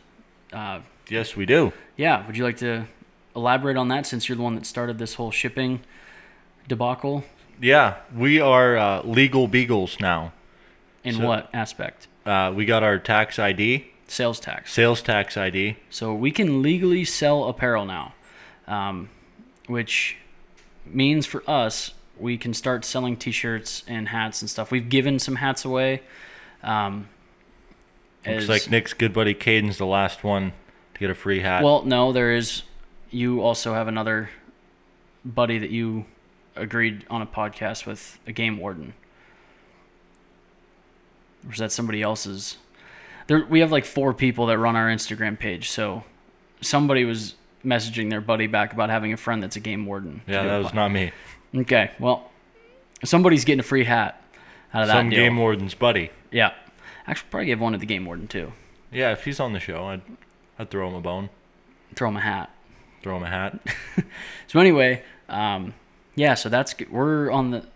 Uh, 0.53 0.81
Yes, 1.11 1.37
we 1.37 1.45
do. 1.45 1.75
yeah, 1.99 2.27
would 2.27 2.35
you 2.35 2.45
like 2.45 2.57
to 2.59 2.87
elaborate 3.37 3.77
on 3.77 3.89
that 3.89 4.07
since 4.07 4.27
you're 4.27 4.37
the 4.37 4.43
one 4.43 4.55
that 4.55 4.65
started 4.65 4.97
this 4.99 5.15
whole 5.15 5.31
shipping 5.31 5.81
debacle? 6.67 7.25
Yeah, 7.61 7.97
we 8.17 8.41
are 8.41 8.77
uh, 8.79 9.03
legal 9.03 9.47
beagles 9.47 10.01
now. 10.01 10.33
In 11.03 11.17
So- 11.17 11.27
what 11.27 11.51
aspect? 11.53 12.09
Uh, 12.25 12.51
we 12.57 12.65
got 12.65 12.83
our 12.83 12.99
tax 12.99 13.39
ID, 13.39 13.85
Sales 14.07 14.41
tax. 14.41 14.73
sales 14.73 15.03
tax 15.03 15.37
ID. 15.37 15.77
So 15.91 16.15
we 16.15 16.31
can 16.31 16.63
legally 16.63 17.05
sell 17.05 17.45
apparel 17.45 17.85
now, 17.85 18.15
um, 18.67 19.11
which 19.67 20.17
means 20.87 21.27
for 21.27 21.43
us 21.47 21.93
we 22.19 22.37
can 22.39 22.55
start 22.55 22.85
selling 22.85 23.17
T-shirts 23.17 23.83
and 23.87 24.09
hats 24.09 24.41
and 24.41 24.49
stuff. 24.51 24.71
We've 24.71 24.89
given 24.89 25.19
some 25.19 25.37
hats 25.37 25.65
away. 25.65 26.03
Um, 26.63 27.09
Looks 28.27 28.45
as- 28.45 28.49
like 28.49 28.71
Nick's 28.71 28.93
good 28.95 29.13
buddy 29.13 29.35
Caden's 29.35 29.79
the 29.79 29.87
last 29.87 30.25
one 30.25 30.53
to 30.95 31.01
get 31.01 31.11
a 31.11 31.15
free 31.15 31.41
hat. 31.41 31.63
well, 31.63 31.83
no, 31.85 32.13
there 32.13 32.33
is. 32.35 32.63
You 33.11 33.43
also 33.43 33.75
have 33.75 33.87
another 33.89 34.31
buddy 35.25 35.59
that 35.59 35.71
you 35.71 36.05
agreed 36.57 37.05
on 37.11 37.21
a 37.23 37.27
podcast 37.27 37.87
with, 37.87 38.19
a 38.27 38.33
game 38.33 38.59
warden. 38.59 38.95
Or 41.47 41.53
is 41.53 41.59
that 41.59 41.73
somebody 41.73 42.03
else's? 42.03 42.57
There, 43.27 43.45
we 43.45 43.61
have 43.61 43.73
like 43.73 43.85
four 43.85 44.15
people 44.15 44.47
that 44.47 44.59
run 44.59 44.77
our 44.77 44.89
Instagram 44.89 45.39
page, 45.39 45.71
so 45.71 46.05
somebody 46.61 47.05
was 47.05 47.35
messaging 47.65 48.11
their 48.11 48.21
buddy 48.21 48.47
back 48.47 48.73
about 48.73 48.91
having 48.91 49.13
a 49.13 49.17
friend 49.17 49.43
that's 49.43 49.57
a 49.57 49.61
game 49.61 49.87
warden. 49.87 50.21
yeah, 50.27 50.43
that 50.45 50.59
was 50.63 50.75
not 50.75 50.89
me. 50.91 51.13
Okay, 51.55 51.91
well, 51.99 52.31
somebody's 53.05 53.45
getting 53.45 53.61
a 53.61 53.65
free 53.65 53.85
hat 53.85 54.21
out 54.73 54.83
of 54.83 54.89
that 54.89 54.95
Some 54.95 55.11
deal. 55.11 55.19
game 55.21 55.37
warden's 55.37 55.75
buddy. 55.75 56.11
yeah, 56.31 56.53
actually, 57.07 57.29
probably 57.31 57.47
give 57.47 57.61
one 57.61 57.73
to 57.73 57.79
the 57.79 57.87
game 57.87 58.05
warden 58.05 58.27
too. 58.29 58.53
Yeah, 58.93 59.13
if 59.13 59.25
he's 59.25 59.41
on 59.41 59.53
the 59.53 59.61
show, 59.61 59.85
I'd 59.87 60.03
I'd 60.59 60.71
throw 60.71 60.89
him 60.89 60.95
a 60.95 61.01
bone, 61.01 61.31
Throw 61.95 62.09
him 62.09 62.17
a 62.17 62.21
hat. 62.21 62.51
throw 63.03 63.17
him 63.17 63.23
a 63.25 63.29
hat. 63.31 63.59
So 64.49 64.61
anyway, 64.61 65.03
um, 65.29 65.75
yeah, 66.15 66.35
so 66.35 66.49
that's 66.49 66.75
we're 66.91 67.31
on 67.31 67.51
the 67.51 67.67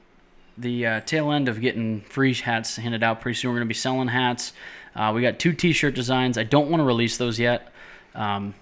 the 0.57 0.87
uh, 0.87 1.01
tail 1.01 1.31
end 1.33 1.49
of 1.49 1.61
getting 1.61 2.01
free 2.03 2.35
hats 2.35 2.77
handed 2.77 3.03
out. 3.03 3.21
Pretty 3.21 3.37
soon 3.39 3.51
we're 3.53 3.57
gonna 3.59 3.67
be 3.67 3.75
selling 3.75 4.09
hats. 4.09 4.53
Uh, 4.95 5.13
we 5.15 5.23
got 5.23 5.39
two 5.39 5.53
T-shirt 5.53 5.95
designs. 5.95 6.37
I 6.39 6.43
don't 6.45 6.69
want 6.71 6.81
to 6.81 6.85
release 6.85 7.17
those 7.17 7.39
yet, 7.39 7.73
um, 8.17 8.55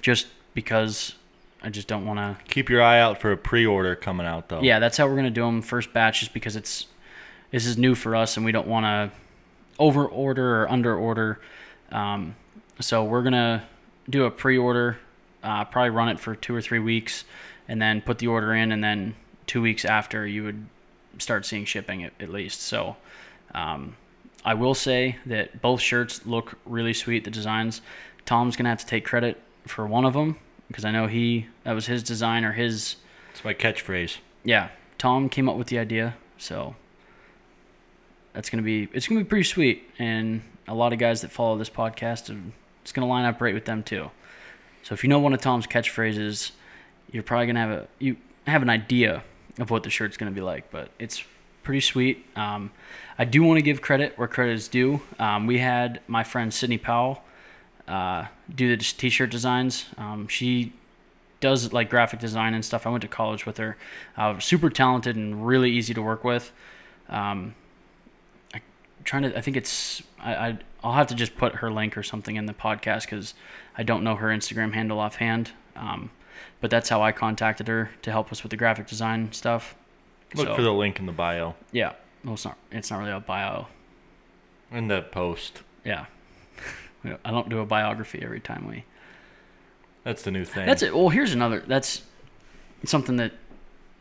just 0.00 0.26
because 0.54 1.14
I 1.62 1.70
just 1.70 1.88
don't 1.88 2.06
want 2.06 2.18
to. 2.18 2.44
Keep 2.46 2.68
your 2.68 2.82
eye 2.82 3.00
out 3.00 3.20
for 3.20 3.32
a 3.32 3.36
pre-order 3.36 3.96
coming 3.96 4.26
out 4.26 4.48
though. 4.48 4.60
Yeah, 4.62 4.78
that's 4.78 4.96
how 4.96 5.06
we're 5.06 5.16
gonna 5.16 5.30
do 5.30 5.42
them 5.42 5.62
first 5.62 5.92
batch, 5.92 6.20
just 6.20 6.32
because 6.32 6.56
it's 6.56 6.86
this 7.50 7.66
is 7.66 7.78
new 7.78 7.94
for 7.94 8.14
us 8.14 8.36
and 8.36 8.44
we 8.44 8.52
don't 8.52 8.68
want 8.68 8.84
to 8.84 9.10
over 9.78 10.06
order 10.06 10.62
or 10.62 10.70
under 10.70 10.96
order. 10.96 11.40
Um, 11.90 12.36
so 12.80 13.04
we're 13.04 13.22
gonna 13.22 13.64
do 14.08 14.24
a 14.24 14.30
pre-order, 14.30 14.98
uh, 15.42 15.64
probably 15.64 15.90
run 15.90 16.08
it 16.08 16.20
for 16.20 16.34
two 16.34 16.54
or 16.54 16.60
three 16.60 16.78
weeks, 16.78 17.24
and 17.66 17.80
then 17.80 18.00
put 18.00 18.18
the 18.18 18.26
order 18.26 18.54
in, 18.54 18.72
and 18.72 18.82
then 18.82 19.14
two 19.46 19.62
weeks 19.62 19.84
after 19.84 20.26
you 20.26 20.44
would 20.44 20.66
start 21.18 21.44
seeing 21.44 21.64
shipping 21.64 22.04
at, 22.04 22.12
at 22.20 22.28
least. 22.28 22.60
So 22.60 22.96
um, 23.54 23.96
I 24.44 24.54
will 24.54 24.74
say 24.74 25.16
that 25.26 25.60
both 25.60 25.80
shirts 25.80 26.24
look 26.26 26.58
really 26.64 26.94
sweet. 26.94 27.24
The 27.24 27.30
designs. 27.30 27.80
Tom's 28.24 28.56
gonna 28.56 28.68
have 28.68 28.80
to 28.80 28.86
take 28.86 29.04
credit 29.04 29.40
for 29.68 29.86
one 29.86 30.04
of 30.04 30.14
them 30.14 30.36
because 30.68 30.84
I 30.84 30.90
know 30.90 31.06
he 31.06 31.46
that 31.64 31.72
was 31.72 31.86
his 31.86 32.02
design 32.02 32.44
or 32.44 32.52
his. 32.52 32.96
It's 33.32 33.44
my 33.44 33.54
catchphrase. 33.54 34.18
Yeah, 34.44 34.68
Tom 34.98 35.28
came 35.28 35.48
up 35.48 35.56
with 35.56 35.68
the 35.68 35.78
idea, 35.78 36.16
so 36.36 36.76
that's 38.32 38.50
gonna 38.50 38.62
be 38.62 38.88
it's 38.92 39.08
gonna 39.08 39.20
be 39.20 39.24
pretty 39.24 39.44
sweet, 39.44 39.90
and 39.98 40.42
a 40.66 40.74
lot 40.74 40.92
of 40.92 40.98
guys 40.98 41.22
that 41.22 41.30
follow 41.30 41.56
this 41.56 41.70
podcast, 41.70 42.52
it's 42.82 42.92
gonna 42.92 43.06
line 43.06 43.24
up 43.24 43.40
right 43.40 43.54
with 43.54 43.64
them 43.64 43.82
too. 43.82 44.10
So 44.82 44.94
if 44.94 45.02
you 45.02 45.08
know 45.08 45.18
one 45.18 45.32
of 45.32 45.40
Tom's 45.40 45.66
catchphrases, 45.66 46.52
you're 47.10 47.22
probably 47.22 47.46
gonna 47.46 47.60
have 47.60 47.70
a 47.70 47.88
you 47.98 48.16
have 48.46 48.62
an 48.62 48.70
idea 48.70 49.22
of 49.58 49.70
what 49.70 49.82
the 49.82 49.90
shirt's 49.90 50.16
gonna 50.16 50.30
be 50.30 50.40
like, 50.40 50.70
but 50.70 50.90
it's 50.98 51.24
pretty 51.62 51.80
sweet. 51.80 52.24
Um, 52.36 52.70
I 53.18 53.24
do 53.24 53.42
want 53.42 53.58
to 53.58 53.62
give 53.62 53.82
credit 53.82 54.16
where 54.16 54.28
credit 54.28 54.52
is 54.52 54.68
due. 54.68 55.02
Um, 55.18 55.46
we 55.46 55.58
had 55.58 56.00
my 56.06 56.24
friend 56.24 56.54
Sydney 56.54 56.78
Powell 56.78 57.22
uh, 57.88 58.26
do 58.54 58.68
the 58.76 58.82
t-shirt 58.82 59.30
designs. 59.30 59.86
Um, 59.96 60.28
she 60.28 60.72
does 61.40 61.72
like 61.72 61.88
graphic 61.88 62.20
design 62.20 62.52
and 62.54 62.64
stuff. 62.64 62.86
I 62.86 62.90
went 62.90 63.02
to 63.02 63.08
college 63.08 63.46
with 63.46 63.56
her. 63.58 63.76
Uh, 64.16 64.38
super 64.38 64.70
talented 64.70 65.16
and 65.16 65.46
really 65.46 65.70
easy 65.70 65.94
to 65.94 66.02
work 66.02 66.24
with. 66.24 66.52
Um, 67.08 67.54
I 68.54 68.60
trying 69.04 69.22
to. 69.22 69.36
I 69.36 69.40
think 69.40 69.56
it's. 69.56 70.02
I, 70.20 70.34
I 70.34 70.58
I'll 70.82 70.92
have 70.92 71.06
to 71.08 71.14
just 71.14 71.36
put 71.36 71.56
her 71.56 71.70
link 71.70 71.96
or 71.96 72.02
something 72.02 72.36
in 72.36 72.46
the 72.46 72.54
podcast 72.54 73.02
because 73.02 73.34
I 73.76 73.82
don't 73.82 74.04
know 74.04 74.16
her 74.16 74.28
Instagram 74.28 74.74
handle 74.74 74.98
offhand. 75.00 75.52
Um, 75.74 76.10
but 76.60 76.70
that's 76.70 76.88
how 76.88 77.02
I 77.02 77.12
contacted 77.12 77.68
her 77.68 77.90
to 78.02 78.10
help 78.10 78.30
us 78.32 78.42
with 78.42 78.50
the 78.50 78.56
graphic 78.56 78.86
design 78.86 79.32
stuff. 79.32 79.74
Look 80.34 80.48
So- 80.48 80.54
for 80.56 80.62
the 80.62 80.72
link 80.72 80.98
in 80.98 81.06
the 81.06 81.12
bio 81.12 81.54
Yeah. 81.72 81.92
Well, 82.24 82.34
it's 82.34 82.44
not. 82.44 82.58
It's 82.70 82.90
not 82.90 82.98
really 82.98 83.12
a 83.12 83.20
bio. 83.20 83.68
in 84.70 84.88
the 84.88 85.00
post. 85.02 85.62
Yeah. 85.84 86.06
I 87.04 87.30
don't 87.30 87.48
do 87.48 87.60
a 87.60 87.66
biography 87.66 88.20
every 88.22 88.40
time 88.40 88.66
we. 88.66 88.84
That's 90.04 90.22
the 90.22 90.30
new 90.30 90.44
thing. 90.44 90.66
That's 90.66 90.82
it. 90.82 90.94
Well, 90.94 91.08
here's 91.08 91.32
another. 91.32 91.62
That's 91.66 92.02
something 92.84 93.16
that 93.16 93.32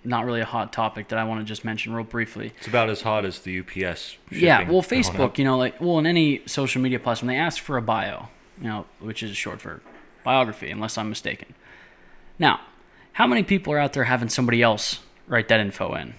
not 0.03 0.25
really 0.25 0.41
a 0.41 0.45
hot 0.45 0.71
topic 0.71 1.09
that 1.09 1.19
I 1.19 1.23
want 1.25 1.41
to 1.41 1.45
just 1.45 1.65
mention 1.65 1.93
real 1.93 2.03
briefly. 2.03 2.53
It's 2.57 2.67
about 2.67 2.89
as 2.89 3.01
hot 3.01 3.25
as 3.25 3.39
the 3.39 3.59
UPS. 3.59 4.17
yeah. 4.31 4.69
Well, 4.69 4.81
Facebook, 4.81 5.37
you 5.37 5.43
know, 5.43 5.57
like 5.57 5.79
well, 5.81 5.99
in 5.99 6.05
any 6.05 6.41
social 6.45 6.81
media 6.81 6.99
platform, 6.99 7.27
they 7.27 7.37
ask 7.37 7.61
for 7.61 7.77
a 7.77 7.81
bio, 7.81 8.29
you 8.61 8.67
know, 8.67 8.85
which 8.99 9.21
is 9.21 9.35
short 9.35 9.61
for 9.61 9.81
biography, 10.23 10.69
unless 10.71 10.97
I'm 10.97 11.09
mistaken. 11.09 11.53
Now, 12.39 12.61
how 13.13 13.27
many 13.27 13.43
people 13.43 13.73
are 13.73 13.79
out 13.79 13.93
there 13.93 14.05
having 14.05 14.29
somebody 14.29 14.61
else 14.61 14.99
write 15.27 15.47
that 15.49 15.59
info 15.59 15.93
in? 15.95 16.13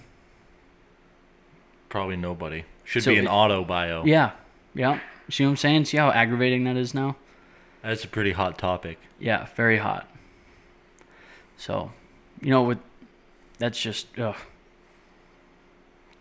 Probably 1.89 2.17
nobody. 2.17 2.65
Should 2.83 3.03
So 3.03 3.11
be 3.11 3.17
an 3.17 3.27
auto 3.27 3.63
bio. 3.63 4.03
Yeah. 4.05 4.31
Yeah. 4.75 4.99
See 5.29 5.43
what 5.43 5.51
I'm 5.51 5.57
saying? 5.57 5.85
See 5.85 5.97
how 5.97 6.11
aggravating 6.11 6.63
that 6.65 6.75
is 6.77 6.93
now? 6.93 7.15
That's 7.81 8.03
a 8.03 8.07
pretty 8.07 8.31
hot 8.31 8.57
topic. 8.57 8.97
Yeah, 9.19 9.47
very 9.55 9.77
hot. 9.77 10.07
So, 11.57 11.91
you 12.41 12.49
know, 12.49 12.63
with 12.63 12.79
that's 13.57 13.79
just 13.79 14.07
ugh. 14.17 14.35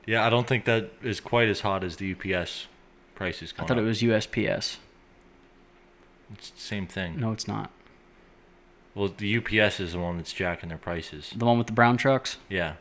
Yeah, 0.06 0.24
I 0.26 0.30
don't 0.30 0.46
think 0.46 0.64
that 0.64 0.90
is 1.02 1.20
quite 1.20 1.48
as 1.48 1.60
hot 1.60 1.84
as 1.84 1.96
the 1.96 2.14
UPS 2.14 2.66
prices. 3.14 3.52
I 3.58 3.64
thought 3.64 3.78
it 3.78 3.82
was 3.82 4.00
USPS. 4.00 4.76
It's 6.34 6.50
the 6.50 6.60
same 6.60 6.86
thing. 6.86 7.18
No, 7.20 7.32
it's 7.32 7.48
not. 7.48 7.70
Well, 8.94 9.08
the 9.16 9.36
UPS 9.38 9.80
is 9.80 9.92
the 9.92 9.98
one 9.98 10.16
that's 10.16 10.32
jacking 10.32 10.70
their 10.70 10.78
prices. 10.78 11.32
The 11.36 11.44
one 11.44 11.58
with 11.58 11.66
the 11.68 11.72
brown 11.72 11.96
trucks. 11.96 12.38
Yeah. 12.48 12.74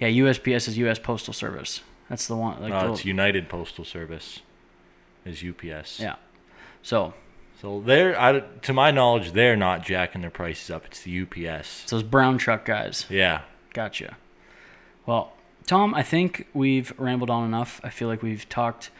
Yeah, 0.00 0.08
USPS 0.08 0.66
is 0.66 0.78
U.S. 0.78 0.98
Postal 0.98 1.32
Service. 1.32 1.82
That's 2.08 2.26
the 2.26 2.36
one. 2.36 2.60
Like 2.60 2.72
Uh, 2.72 2.92
it's 2.92 3.04
United 3.04 3.48
Postal 3.48 3.84
Service. 3.84 4.40
Is 5.24 5.44
UPS. 5.44 6.00
yeah. 6.00 6.16
So 6.82 7.14
So 7.60 7.80
they're, 7.80 8.20
I, 8.20 8.40
to 8.40 8.72
my 8.72 8.90
knowledge, 8.90 9.32
they're 9.32 9.56
not 9.56 9.84
jacking 9.84 10.20
their 10.22 10.30
prices 10.30 10.68
up. 10.70 10.84
It's 10.86 11.02
the 11.02 11.22
UPS. 11.22 11.82
it's 11.82 11.90
those 11.90 12.02
brown 12.02 12.38
truck 12.38 12.64
guys. 12.64 13.06
Yeah. 13.08 13.42
Gotcha. 13.72 14.16
Well, 15.06 15.32
Tom, 15.66 15.94
I 15.94 16.02
think 16.02 16.46
we've 16.52 16.92
rambled 16.98 17.30
on 17.30 17.44
enough. 17.44 17.80
I 17.84 17.90
feel 17.90 18.08
like 18.08 18.22
we've 18.22 18.48
talked 18.48 18.90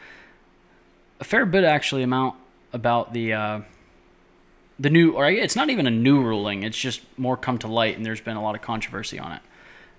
a 1.19 1.23
fair 1.25 1.45
bit, 1.45 1.63
actually, 1.63 2.03
amount 2.03 2.35
about 2.71 3.13
the 3.13 3.33
uh, 3.33 3.59
the 4.79 4.89
new, 4.89 5.11
or 5.11 5.29
it's 5.29 5.55
not 5.55 5.69
even 5.69 5.85
a 5.85 5.91
new 5.91 6.21
ruling. 6.21 6.63
It's 6.63 6.77
just 6.77 7.01
more 7.17 7.37
come 7.37 7.57
to 7.59 7.67
light, 7.67 7.95
and 7.97 8.05
there's 8.05 8.21
been 8.21 8.35
a 8.37 8.41
lot 8.41 8.55
of 8.55 8.61
controversy 8.61 9.19
on 9.19 9.33
it. 9.33 9.41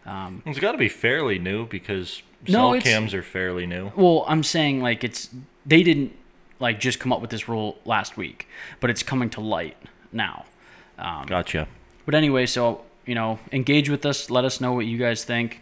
Um, 0.06 0.42
It's 0.44 0.58
got 0.58 0.72
to 0.72 0.78
be 0.78 0.88
fairly 0.88 1.38
new 1.38 1.66
because 1.66 2.22
No, 2.48 2.72
cell 2.72 2.80
cams 2.80 3.14
are 3.14 3.22
fairly 3.22 3.66
new. 3.66 3.92
well, 3.96 4.24
I'm 4.26 4.42
saying 4.42 4.82
like 4.82 5.04
it's 5.04 5.30
they 5.66 5.82
didn't 5.82 6.12
like 6.60 6.80
just 6.80 7.00
come 7.00 7.12
up 7.12 7.20
with 7.20 7.30
this 7.30 7.48
rule 7.48 7.78
last 7.84 8.16
week, 8.16 8.48
but 8.80 8.90
it's 8.90 9.02
coming 9.02 9.30
to 9.30 9.40
light 9.40 9.76
now. 10.12 10.44
Um, 10.98 11.26
Gotcha. 11.26 11.68
But 12.06 12.14
anyway, 12.14 12.46
so 12.46 12.82
you 13.06 13.14
know, 13.14 13.38
engage 13.52 13.90
with 13.90 14.06
us. 14.06 14.30
Let 14.30 14.44
us 14.44 14.60
know 14.60 14.72
what 14.72 14.86
you 14.86 14.98
guys 14.98 15.24
think 15.24 15.60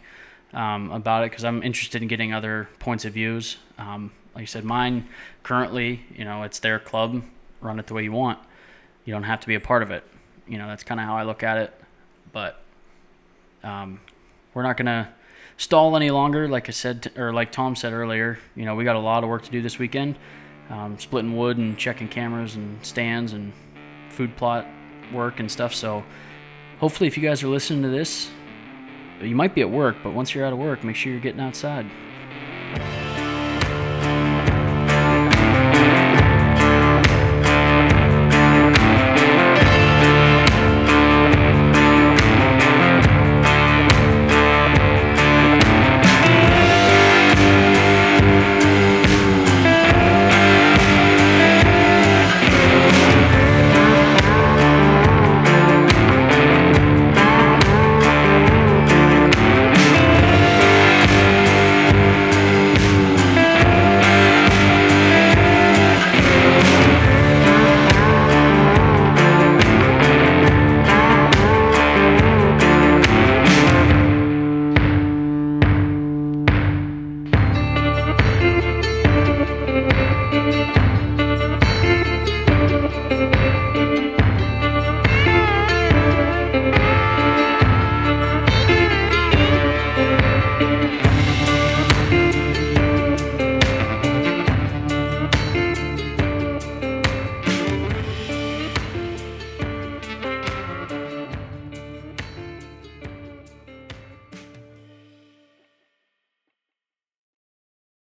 um, 0.53 0.91
about 0.91 1.23
it 1.23 1.31
because 1.31 1.43
I'm 1.43 1.63
interested 1.63 2.01
in 2.01 2.07
getting 2.07 2.33
other 2.33 2.69
points 2.79 3.05
of 3.05 3.13
views. 3.13 3.57
Um, 3.77 4.11
like 4.35 4.43
I 4.43 4.45
said, 4.45 4.63
mine 4.63 5.07
currently, 5.43 6.05
you 6.15 6.25
know, 6.25 6.43
it's 6.43 6.59
their 6.59 6.79
club. 6.79 7.23
Run 7.61 7.79
it 7.79 7.87
the 7.87 7.93
way 7.93 8.03
you 8.03 8.11
want. 8.11 8.39
You 9.05 9.13
don't 9.13 9.23
have 9.23 9.39
to 9.41 9.47
be 9.47 9.55
a 9.55 9.59
part 9.59 9.83
of 9.83 9.91
it. 9.91 10.03
You 10.47 10.57
know, 10.57 10.67
that's 10.67 10.83
kind 10.83 10.99
of 10.99 11.05
how 11.05 11.15
I 11.15 11.23
look 11.23 11.43
at 11.43 11.57
it. 11.57 11.73
But 12.31 12.61
um, 13.63 13.99
we're 14.53 14.63
not 14.63 14.77
gonna 14.77 15.13
stall 15.57 15.95
any 15.95 16.11
longer. 16.11 16.47
Like 16.47 16.69
I 16.69 16.71
said, 16.71 17.11
or 17.17 17.33
like 17.33 17.51
Tom 17.51 17.75
said 17.75 17.93
earlier, 17.93 18.39
you 18.55 18.65
know, 18.65 18.75
we 18.75 18.83
got 18.83 18.95
a 18.95 18.99
lot 18.99 19.23
of 19.23 19.29
work 19.29 19.43
to 19.43 19.51
do 19.51 19.61
this 19.61 19.79
weekend. 19.79 20.17
Um, 20.69 20.97
splitting 20.97 21.35
wood 21.35 21.57
and 21.57 21.77
checking 21.77 22.07
cameras 22.07 22.55
and 22.55 22.83
stands 22.85 23.33
and 23.33 23.53
food 24.09 24.35
plot 24.37 24.65
work 25.11 25.39
and 25.39 25.51
stuff. 25.51 25.73
So 25.73 26.03
hopefully 26.83 27.07
if 27.07 27.15
you 27.15 27.23
guys 27.23 27.41
are 27.41 27.47
listening 27.47 27.81
to 27.81 27.87
this 27.87 28.29
you 29.21 29.35
might 29.37 29.55
be 29.55 29.61
at 29.61 29.69
work 29.69 29.95
but 30.03 30.11
once 30.11 30.35
you're 30.35 30.45
out 30.45 30.51
of 30.51 30.59
work 30.59 30.83
make 30.83 30.97
sure 30.97 31.13
you're 31.13 31.21
getting 31.21 31.39
outside 31.39 31.89